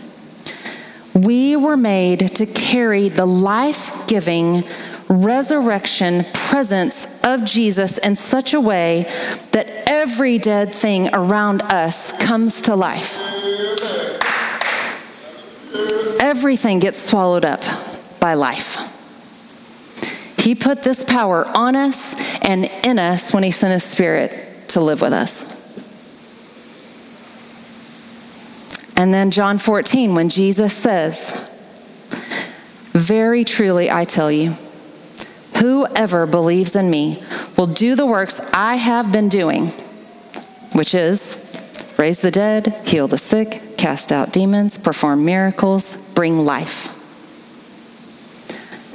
We 1.13 1.57
were 1.57 1.77
made 1.77 2.21
to 2.21 2.47
carry 2.47 3.09
the 3.09 3.27
life 3.27 4.07
giving, 4.07 4.63
resurrection 5.09 6.23
presence 6.35 7.09
of 7.25 7.45
Jesus 7.45 7.99
in 7.99 8.15
such 8.15 8.55
a 8.55 8.61
way 8.61 9.11
that 9.51 9.67
every 9.89 10.39
dead 10.39 10.73
thing 10.73 11.13
around 11.13 11.63
us 11.63 12.13
comes 12.13 12.63
to 12.63 12.77
life. 12.77 13.19
Everything 16.21 16.79
gets 16.79 17.03
swallowed 17.03 17.45
up 17.45 17.65
by 18.21 18.35
life. 18.35 18.79
He 20.39 20.55
put 20.55 20.85
this 20.85 21.03
power 21.03 21.45
on 21.45 21.75
us 21.75 22.15
and 22.41 22.67
in 22.85 23.01
us 23.01 23.35
when 23.35 23.43
He 23.43 23.51
sent 23.51 23.73
His 23.73 23.83
Spirit 23.83 24.53
to 24.75 24.81
live 24.81 25.01
with 25.01 25.13
us. 25.13 25.53
And 28.97 29.13
then 29.13 29.33
John 29.33 29.59
14, 29.59 30.15
when 30.15 30.29
Jesus 30.29 30.77
says, 30.77 31.33
Very 32.93 33.43
truly 33.43 33.91
I 33.91 34.05
tell 34.05 34.31
you, 34.31 34.55
Whoever 35.65 36.27
believes 36.27 36.75
in 36.75 36.91
me 36.91 37.23
will 37.57 37.67
do 37.67 37.95
the 37.95 38.07
works 38.07 38.53
I 38.53 38.75
have 38.75 39.13
been 39.13 39.29
doing, 39.29 39.69
which 40.75 40.95
is 40.95 41.41
raise 41.97 42.19
the 42.19 42.31
dead, 42.31 42.67
heal 42.85 43.07
the 43.07 43.19
sick, 43.19 43.63
cast 43.79 44.11
out 44.11 44.33
demons, 44.33 44.77
perform 44.77 45.25
miracles, 45.25 45.97
bring 46.15 46.39
life. 46.41 46.94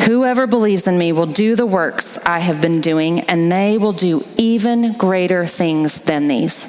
Whoever 0.09 0.47
believes 0.47 0.87
in 0.87 0.97
me 0.97 1.11
will 1.11 1.27
do 1.27 1.55
the 1.55 1.67
works 1.67 2.17
I 2.25 2.39
have 2.39 2.63
been 2.63 2.81
doing, 2.81 3.19
and 3.19 3.51
they 3.51 3.77
will 3.77 3.91
do 3.91 4.23
even 4.37 4.93
greater 4.93 5.45
things 5.45 6.01
than 6.01 6.27
these. 6.27 6.65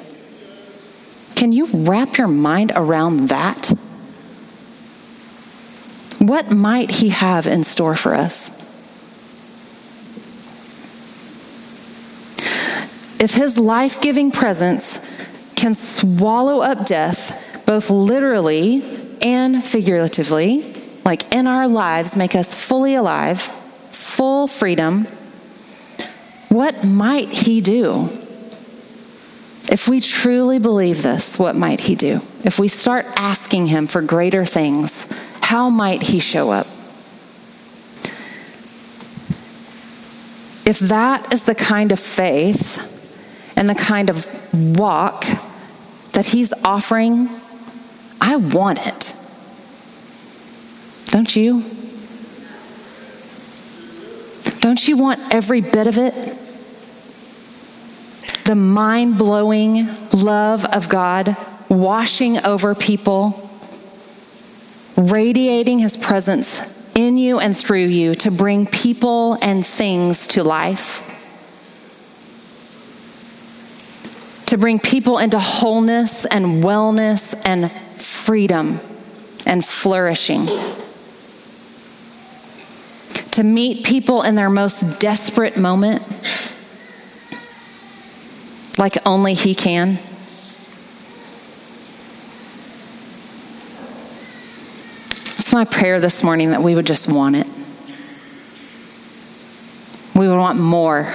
Can 1.37 1.51
you 1.51 1.67
wrap 1.73 2.19
your 2.19 2.27
mind 2.27 2.71
around 2.75 3.29
that? 3.29 3.69
What 6.19 6.51
might 6.51 6.91
He 6.91 7.09
have 7.09 7.47
in 7.47 7.63
store 7.63 7.95
for 7.95 8.13
us? 8.13 8.51
If 13.19 13.33
His 13.33 13.57
life 13.57 14.03
giving 14.03 14.31
presence 14.31 14.99
can 15.55 15.73
swallow 15.73 16.61
up 16.61 16.85
death, 16.85 17.63
both 17.65 17.89
literally 17.89 18.83
and 19.19 19.65
figuratively, 19.65 20.70
like 21.03 21.33
in 21.33 21.47
our 21.47 21.67
lives, 21.67 22.15
make 22.15 22.35
us 22.35 22.53
fully 22.53 22.95
alive, 22.95 23.41
full 23.41 24.47
freedom, 24.47 25.05
what 26.49 26.83
might 26.83 27.29
He 27.29 27.61
do? 27.61 28.09
If 29.71 29.87
we 29.87 30.01
truly 30.01 30.59
believe 30.59 31.01
this, 31.01 31.39
what 31.39 31.55
might 31.55 31.79
He 31.81 31.95
do? 31.95 32.15
If 32.43 32.59
we 32.59 32.67
start 32.67 33.05
asking 33.15 33.67
Him 33.67 33.87
for 33.87 34.01
greater 34.01 34.43
things, 34.43 35.07
how 35.41 35.69
might 35.69 36.03
He 36.03 36.19
show 36.19 36.51
up? 36.51 36.67
If 40.67 40.79
that 40.79 41.33
is 41.33 41.43
the 41.43 41.55
kind 41.55 41.91
of 41.91 41.99
faith 41.99 42.87
and 43.57 43.69
the 43.69 43.75
kind 43.75 44.09
of 44.09 44.27
walk 44.77 45.23
that 46.13 46.27
He's 46.27 46.53
offering, 46.65 47.29
I 48.19 48.35
want 48.35 48.85
it. 48.85 49.20
Don't 51.11 51.35
you? 51.35 51.61
Don't 54.61 54.87
you 54.87 54.95
want 54.95 55.19
every 55.33 55.59
bit 55.59 55.87
of 55.87 55.97
it? 55.97 56.13
The 58.45 58.55
mind 58.55 59.17
blowing 59.17 59.87
love 60.13 60.63
of 60.63 60.87
God 60.87 61.35
washing 61.67 62.45
over 62.45 62.73
people, 62.75 63.49
radiating 64.95 65.79
his 65.79 65.97
presence 65.97 66.95
in 66.95 67.17
you 67.17 67.39
and 67.39 67.57
through 67.57 67.87
you 67.87 68.15
to 68.15 68.31
bring 68.31 68.65
people 68.65 69.37
and 69.41 69.65
things 69.65 70.27
to 70.27 70.45
life. 70.45 71.07
To 74.45 74.57
bring 74.57 74.79
people 74.79 75.17
into 75.17 75.39
wholeness 75.39 76.23
and 76.23 76.63
wellness 76.63 77.33
and 77.45 77.69
freedom 77.99 78.79
and 79.45 79.65
flourishing 79.65 80.47
to 83.31 83.43
meet 83.43 83.85
people 83.85 84.23
in 84.23 84.35
their 84.35 84.49
most 84.49 84.99
desperate 84.99 85.57
moment 85.57 86.01
like 88.77 88.97
only 89.05 89.35
He 89.35 89.53
can. 89.53 89.99
It's 95.37 95.53
my 95.53 95.65
prayer 95.65 95.99
this 95.99 96.23
morning 96.23 96.51
that 96.51 96.61
we 96.61 96.75
would 96.75 96.87
just 96.87 97.07
want 97.07 97.35
it. 97.35 97.47
We 100.19 100.27
would 100.27 100.37
want 100.37 100.59
more. 100.59 101.13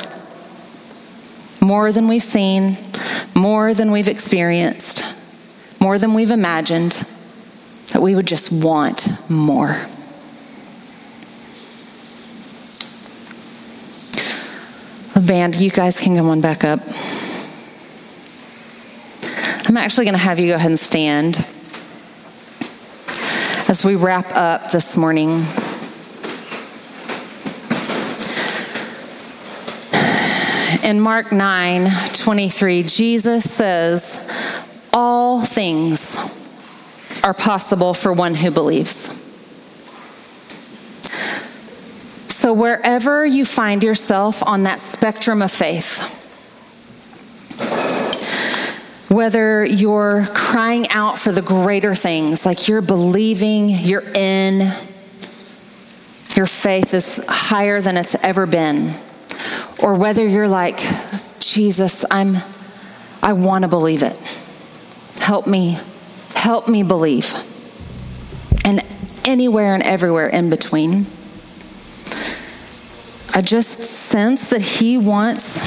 More 1.61 1.91
than 1.91 2.07
we've 2.07 2.23
seen, 2.23 2.77
more 3.35 3.75
than 3.75 3.91
we've 3.91 4.09
experienced, 4.09 5.03
more 5.81 5.99
than 5.99 6.15
we've 6.15 6.31
imagined, 6.31 6.93
that 7.93 8.01
we 8.01 8.15
would 8.15 8.27
just 8.27 8.53
want 8.53 9.09
more. 9.29 9.77
Band, 15.27 15.57
you 15.57 15.71
guys 15.71 15.99
can 15.99 16.17
come 16.17 16.29
on 16.29 16.41
back 16.41 16.65
up. 16.65 16.81
I'm 19.69 19.77
actually 19.77 20.05
going 20.05 20.15
to 20.15 20.19
have 20.19 20.39
you 20.39 20.49
go 20.49 20.55
ahead 20.55 20.71
and 20.71 20.79
stand 20.79 21.37
as 23.69 23.83
we 23.85 23.97
wrap 23.97 24.27
up 24.35 24.71
this 24.71 24.97
morning. 24.97 25.43
In 30.89 31.01
Mark 31.01 31.33
9 31.33 31.91
23, 32.15 32.85
Jesus 32.85 33.51
says, 33.51 34.89
All 34.93 35.45
things 35.45 36.17
are 37.25 37.35
possible 37.35 37.93
for 37.93 38.13
one 38.13 38.37
who 38.37 38.53
believes. 38.53 39.26
So, 42.47 42.53
wherever 42.53 43.27
you 43.27 43.45
find 43.45 43.83
yourself 43.83 44.41
on 44.41 44.63
that 44.63 44.81
spectrum 44.81 45.43
of 45.43 45.51
faith, 45.51 45.99
whether 49.11 49.65
you're 49.65 50.25
crying 50.29 50.89
out 50.91 51.19
for 51.19 51.33
the 51.33 51.43
greater 51.43 51.93
things, 51.93 52.47
like 52.47 52.69
you're 52.69 52.83
believing, 52.83 53.69
you're 53.69 54.09
in, 54.15 54.59
your 56.37 56.47
faith 56.47 56.95
is 56.95 57.21
higher 57.27 57.81
than 57.81 57.97
it's 57.97 58.15
ever 58.15 58.47
been, 58.47 58.93
or 59.83 59.97
whether 59.97 60.25
you're 60.25 60.47
like, 60.47 60.79
Jesus, 61.41 62.05
I'm, 62.13 62.37
I 63.25 63.33
want 63.33 63.63
to 63.63 63.69
believe 63.69 64.05
it. 64.05 64.17
Help 65.21 65.49
me, 65.49 65.81
help 66.37 66.69
me 66.69 66.85
believe. 66.85 67.35
And 68.65 68.83
anywhere 69.25 69.75
and 69.75 69.83
everywhere 69.83 70.29
in 70.29 70.49
between. 70.49 71.07
I 73.37 73.43
just 73.43 73.83
sense 73.85 74.49
that 74.49 74.63
He 74.63 74.97
wants 74.97 75.61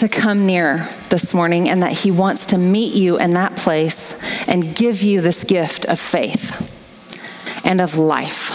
to 0.00 0.08
come 0.08 0.44
near 0.44 0.78
this 1.08 1.32
morning 1.32 1.68
and 1.68 1.82
that 1.82 1.92
He 1.92 2.10
wants 2.10 2.46
to 2.46 2.58
meet 2.58 2.96
you 2.96 3.16
in 3.16 3.30
that 3.30 3.54
place 3.56 4.48
and 4.48 4.74
give 4.74 5.02
you 5.02 5.20
this 5.20 5.44
gift 5.44 5.84
of 5.84 6.00
faith 6.00 6.68
and 7.64 7.80
of 7.80 7.96
life. 7.96 8.50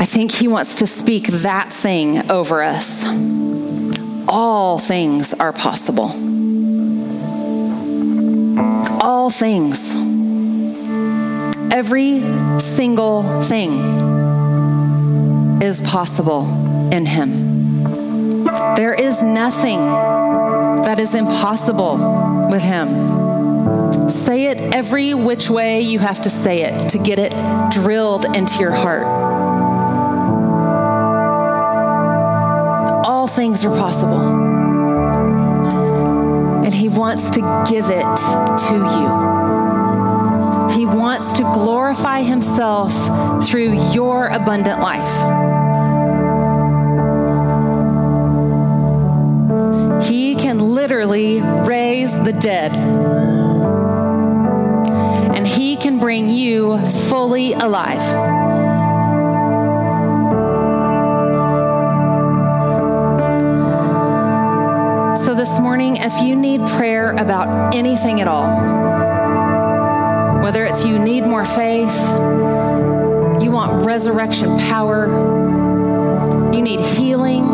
I 0.00 0.04
think 0.06 0.32
He 0.32 0.48
wants 0.48 0.76
to 0.76 0.86
speak 0.86 1.26
that 1.26 1.70
thing 1.70 2.30
over 2.30 2.62
us. 2.62 3.04
All 4.26 4.78
things 4.78 5.34
are 5.34 5.52
possible. 5.52 6.12
All 9.02 9.28
things. 9.28 10.07
Every 11.70 12.20
single 12.58 13.42
thing 13.42 13.78
is 15.62 15.80
possible 15.80 16.46
in 16.92 17.04
Him. 17.04 17.84
There 18.74 18.94
is 18.94 19.22
nothing 19.22 19.78
that 19.78 20.98
is 20.98 21.14
impossible 21.14 22.48
with 22.50 22.62
Him. 22.62 24.08
Say 24.08 24.46
it 24.46 24.58
every 24.74 25.12
which 25.12 25.50
way 25.50 25.82
you 25.82 25.98
have 25.98 26.22
to 26.22 26.30
say 26.30 26.62
it 26.62 26.90
to 26.90 26.98
get 26.98 27.18
it 27.18 27.34
drilled 27.70 28.24
into 28.24 28.58
your 28.58 28.72
heart. 28.72 29.04
All 33.04 33.26
things 33.26 33.64
are 33.66 33.76
possible. 33.76 34.20
And 36.64 36.72
He 36.72 36.88
wants 36.88 37.30
to 37.32 37.40
give 37.68 37.90
it 37.90 38.16
to 38.58 38.74
you. 38.74 39.27
He 40.72 40.86
wants 40.86 41.32
to 41.34 41.42
glorify 41.42 42.22
Himself 42.22 42.92
through 43.44 43.92
your 43.92 44.28
abundant 44.28 44.80
life. 44.80 45.08
He 50.08 50.34
can 50.34 50.58
literally 50.58 51.40
raise 51.40 52.18
the 52.18 52.32
dead. 52.32 52.76
And 55.36 55.46
He 55.46 55.76
can 55.76 55.98
bring 55.98 56.28
you 56.28 56.78
fully 57.08 57.52
alive. 57.54 58.02
So, 65.18 65.34
this 65.34 65.58
morning, 65.58 65.96
if 65.96 66.22
you 66.22 66.36
need 66.36 66.66
prayer 66.66 67.10
about 67.12 67.74
anything 67.74 68.20
at 68.20 68.28
all, 68.28 68.46
whether 70.48 70.64
it's 70.64 70.82
you 70.82 70.98
need 70.98 71.24
more 71.24 71.44
faith, 71.44 71.94
you 73.38 73.50
want 73.50 73.84
resurrection 73.84 74.56
power, 74.60 75.06
you 76.54 76.62
need 76.62 76.80
healing, 76.80 77.44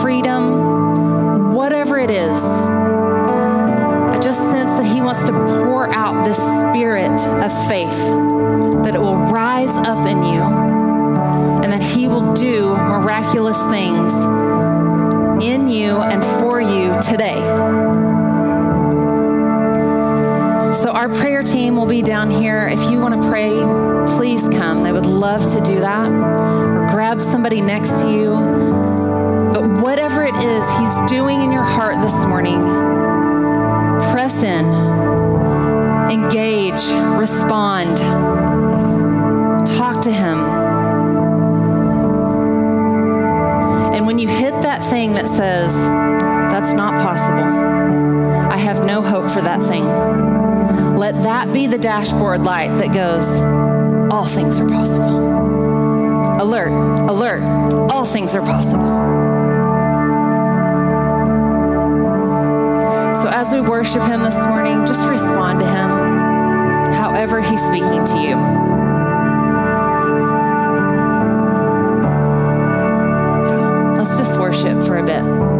freedom, 0.00 1.52
whatever 1.52 1.98
it 1.98 2.10
is. 2.10 2.44
I 2.44 4.20
just 4.22 4.38
sense 4.52 4.70
that 4.70 4.84
He 4.84 5.00
wants 5.00 5.24
to 5.24 5.32
pour 5.32 5.92
out 5.92 6.24
this 6.24 6.36
spirit 6.36 7.10
of 7.10 7.68
faith, 7.68 7.90
that 8.84 8.94
it 8.94 9.00
will 9.00 9.16
rise 9.16 9.74
up 9.74 10.06
in 10.06 10.18
you, 10.18 10.42
and 11.64 11.72
that 11.72 11.82
He 11.82 12.06
will 12.06 12.34
do 12.34 12.76
miraculous 12.76 13.60
things 13.64 14.12
in 15.42 15.68
you 15.68 15.96
and 15.96 16.22
for 16.40 16.60
you 16.60 16.94
today. 17.02 17.61
Our 21.02 21.08
prayer 21.08 21.42
team 21.42 21.74
will 21.74 21.86
be 21.86 22.00
down 22.00 22.30
here. 22.30 22.68
If 22.68 22.88
you 22.88 23.00
want 23.00 23.20
to 23.20 23.28
pray, 23.28 23.50
please 24.16 24.42
come. 24.56 24.82
They 24.84 24.92
would 24.92 25.04
love 25.04 25.40
to 25.52 25.60
do 25.64 25.80
that. 25.80 26.08
Or 26.08 26.86
grab 26.92 27.20
somebody 27.20 27.60
next 27.60 28.02
to 28.02 28.08
you. 28.08 28.30
But 29.52 29.82
whatever 29.82 30.22
it 30.22 30.36
is 30.36 30.64
He's 30.78 31.10
doing 31.10 31.42
in 31.42 31.50
your 31.50 31.64
heart 31.64 31.96
this 32.00 32.14
morning, 32.24 32.60
press 34.12 34.44
in, 34.44 34.64
engage, 36.08 36.80
respond, 37.18 37.98
talk 39.66 40.02
to 40.02 40.12
Him. 40.12 40.38
And 43.92 44.06
when 44.06 44.20
you 44.20 44.28
hit 44.28 44.52
that 44.62 44.84
thing 44.88 45.14
that 45.14 45.26
says, 45.26 45.74
that's 45.74 46.74
not 46.74 46.92
possible, 47.02 47.42
I 48.52 48.56
have 48.56 48.86
no 48.86 49.02
hope 49.02 49.28
for 49.28 49.40
that 49.40 49.60
thing, 49.62 49.84
let 51.02 51.24
that 51.24 51.52
be 51.52 51.66
the 51.66 51.78
dashboard 51.78 52.44
light 52.44 52.68
that 52.76 52.94
goes, 52.94 53.26
all 54.12 54.24
things 54.24 54.60
are 54.60 54.68
possible. 54.68 56.40
Alert, 56.40 56.70
alert, 57.10 57.42
all 57.90 58.04
things 58.04 58.36
are 58.36 58.40
possible. 58.40 58.84
So 63.20 63.28
as 63.30 63.52
we 63.52 63.60
worship 63.60 64.02
Him 64.02 64.22
this 64.22 64.36
morning, 64.36 64.86
just 64.86 65.04
respond 65.04 65.58
to 65.58 65.66
Him 65.66 66.94
however 66.94 67.40
He's 67.40 67.60
speaking 67.60 68.04
to 68.04 68.18
you. 68.20 68.36
Let's 73.96 74.16
just 74.16 74.38
worship 74.38 74.86
for 74.86 74.98
a 74.98 75.04
bit. 75.04 75.51